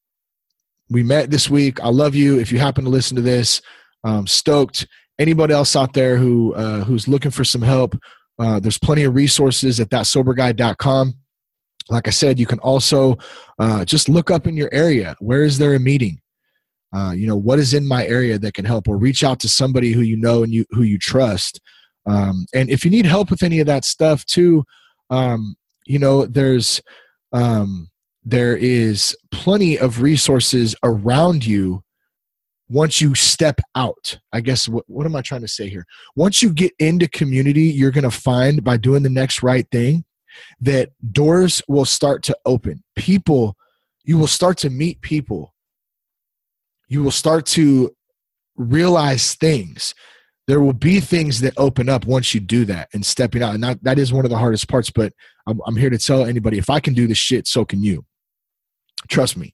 we 0.89 1.03
met 1.03 1.29
this 1.29 1.49
week. 1.49 1.79
I 1.81 1.89
love 1.89 2.15
you. 2.15 2.39
If 2.39 2.51
you 2.51 2.59
happen 2.59 2.83
to 2.83 2.89
listen 2.89 3.15
to 3.15 3.21
this, 3.21 3.61
um, 4.03 4.27
stoked. 4.27 4.87
Anybody 5.19 5.53
else 5.53 5.75
out 5.75 5.93
there 5.93 6.17
who 6.17 6.53
uh, 6.55 6.83
who's 6.83 7.07
looking 7.07 7.31
for 7.31 7.43
some 7.43 7.61
help, 7.61 7.95
uh, 8.39 8.59
there's 8.59 8.77
plenty 8.77 9.03
of 9.03 9.13
resources 9.15 9.79
at 9.79 9.89
thatsoberguy.com. 9.89 11.13
Like 11.89 12.07
I 12.07 12.11
said, 12.11 12.39
you 12.39 12.45
can 12.45 12.59
also 12.59 13.17
uh, 13.57 13.83
just 13.83 14.07
look 14.07 14.31
up 14.31 14.47
in 14.47 14.55
your 14.55 14.69
area. 14.73 15.15
Where 15.19 15.43
is 15.43 15.57
there 15.57 15.73
a 15.73 15.79
meeting? 15.79 16.21
Uh, 16.95 17.11
you 17.11 17.27
know 17.27 17.35
what 17.35 17.59
is 17.59 17.73
in 17.73 17.87
my 17.87 18.05
area 18.07 18.39
that 18.39 18.53
can 18.53 18.65
help, 18.65 18.87
or 18.87 18.97
reach 18.97 19.23
out 19.23 19.39
to 19.41 19.49
somebody 19.49 19.91
who 19.91 20.01
you 20.01 20.17
know 20.17 20.41
and 20.41 20.53
you 20.53 20.65
who 20.71 20.83
you 20.83 20.97
trust. 20.97 21.59
Um, 22.05 22.45
and 22.53 22.69
if 22.69 22.83
you 22.83 22.89
need 22.89 23.05
help 23.05 23.29
with 23.29 23.43
any 23.43 23.59
of 23.59 23.67
that 23.67 23.85
stuff 23.85 24.25
too, 24.25 24.63
um, 25.09 25.55
you 25.85 25.99
know 25.99 26.25
there's 26.25 26.81
um, 27.33 27.89
there 28.23 28.55
is 28.55 29.15
plenty 29.31 29.77
of 29.77 30.01
resources 30.01 30.75
around 30.83 31.45
you 31.45 31.83
once 32.69 33.01
you 33.01 33.15
step 33.15 33.59
out 33.75 34.19
i 34.33 34.39
guess 34.39 34.67
what, 34.67 34.83
what 34.87 35.05
am 35.05 35.15
i 35.15 35.21
trying 35.21 35.41
to 35.41 35.47
say 35.47 35.67
here? 35.67 35.85
Once 36.15 36.41
you 36.41 36.51
get 36.51 36.71
into 36.79 37.07
community 37.07 37.63
you're 37.63 37.91
going 37.91 38.03
to 38.03 38.11
find 38.11 38.63
by 38.63 38.77
doing 38.77 39.03
the 39.03 39.09
next 39.09 39.43
right 39.43 39.67
thing 39.71 40.05
that 40.61 40.89
doors 41.11 41.61
will 41.67 41.85
start 41.85 42.23
to 42.23 42.37
open. 42.45 42.83
People 42.95 43.55
you 44.03 44.17
will 44.17 44.27
start 44.27 44.57
to 44.59 44.69
meet 44.69 45.01
people. 45.01 45.53
You 46.87 47.03
will 47.03 47.11
start 47.11 47.45
to 47.47 47.95
realize 48.55 49.35
things. 49.35 49.93
There 50.47 50.61
will 50.61 50.73
be 50.73 50.99
things 50.99 51.41
that 51.41 51.53
open 51.57 51.89
up 51.89 52.05
once 52.05 52.33
you 52.33 52.39
do 52.39 52.65
that 52.65 52.89
and 52.91 53.05
stepping 53.05 53.43
out. 53.43 53.53
And 53.53 53.63
that, 53.63 53.83
that 53.83 53.99
is 53.99 54.11
one 54.11 54.25
of 54.25 54.31
the 54.31 54.37
hardest 54.37 54.67
parts 54.67 54.89
but 54.89 55.13
I'm, 55.45 55.59
I'm 55.67 55.75
here 55.75 55.91
to 55.91 55.97
tell 55.97 56.25
anybody 56.25 56.57
if 56.57 56.69
i 56.69 56.79
can 56.79 56.93
do 56.93 57.07
this 57.07 57.17
shit 57.17 57.47
so 57.47 57.65
can 57.65 57.83
you. 57.83 58.05
Trust 59.07 59.37
me. 59.37 59.53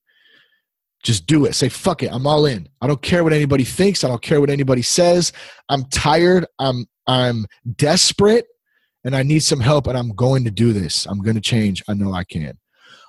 Just 1.06 1.28
do 1.28 1.46
it. 1.46 1.54
Say, 1.54 1.70
fuck 1.70 2.02
it. 2.02 2.10
I'm 2.12 2.26
all 2.26 2.48
in. 2.48 2.68
I 2.82 2.88
don't 2.88 3.02
care 3.02 3.24
what 3.24 3.32
anybody 3.32 3.64
thinks. 3.64 4.04
I 4.04 4.08
don't 4.08 4.24
care 4.24 4.42
what 4.42 4.50
anybody 4.50 4.82
says. 4.82 5.32
I'm 5.70 5.86
tired. 5.86 6.48
I'm 6.58 6.88
I'm 7.08 7.46
desperate 7.76 8.48
and 9.04 9.16
I 9.16 9.22
need 9.22 9.44
some 9.44 9.60
help 9.60 9.86
and 9.86 9.96
I'm 9.96 10.10
going 10.16 10.44
to 10.46 10.52
do 10.52 10.74
this. 10.74 11.06
I'm 11.06 11.20
going 11.20 11.36
to 11.36 11.42
change. 11.42 11.84
I 11.88 11.94
know 11.94 12.12
I 12.12 12.24
can. 12.24 12.58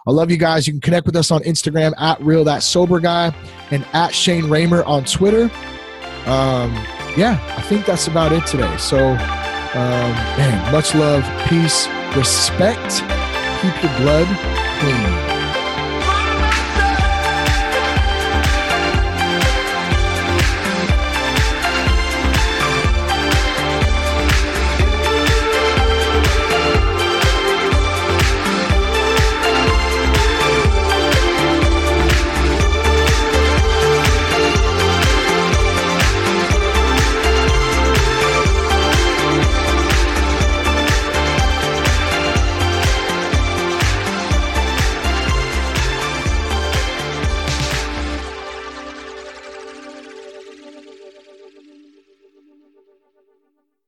I 0.06 0.11
love 0.11 0.30
you 0.30 0.37
guys. 0.37 0.66
You 0.66 0.74
can 0.74 0.82
connect 0.82 1.06
with 1.06 1.16
us 1.16 1.30
on 1.30 1.40
Instagram 1.42 1.94
at 1.98 2.20
real 2.20 2.44
that 2.44 2.62
sober 2.62 3.00
guy 3.00 3.35
and 3.70 3.85
at 3.94 4.14
Shane 4.14 4.44
Ramer 4.44 4.85
on 4.85 5.04
Twitter. 5.04 5.44
Um, 6.26 6.74
yeah, 7.16 7.42
I 7.56 7.62
think 7.62 7.87
that's 7.87 8.09
about 8.09 8.32
it 8.32 8.46
today. 8.46 8.76
So, 8.76 8.98
um, 8.98 10.12
man, 10.37 10.72
much 10.72 10.94
love, 10.94 11.24
peace, 11.48 11.88
respect. 12.14 13.00
Keep 13.62 13.82
your 13.82 13.96
blood 13.98 14.28
clean. 14.80 15.26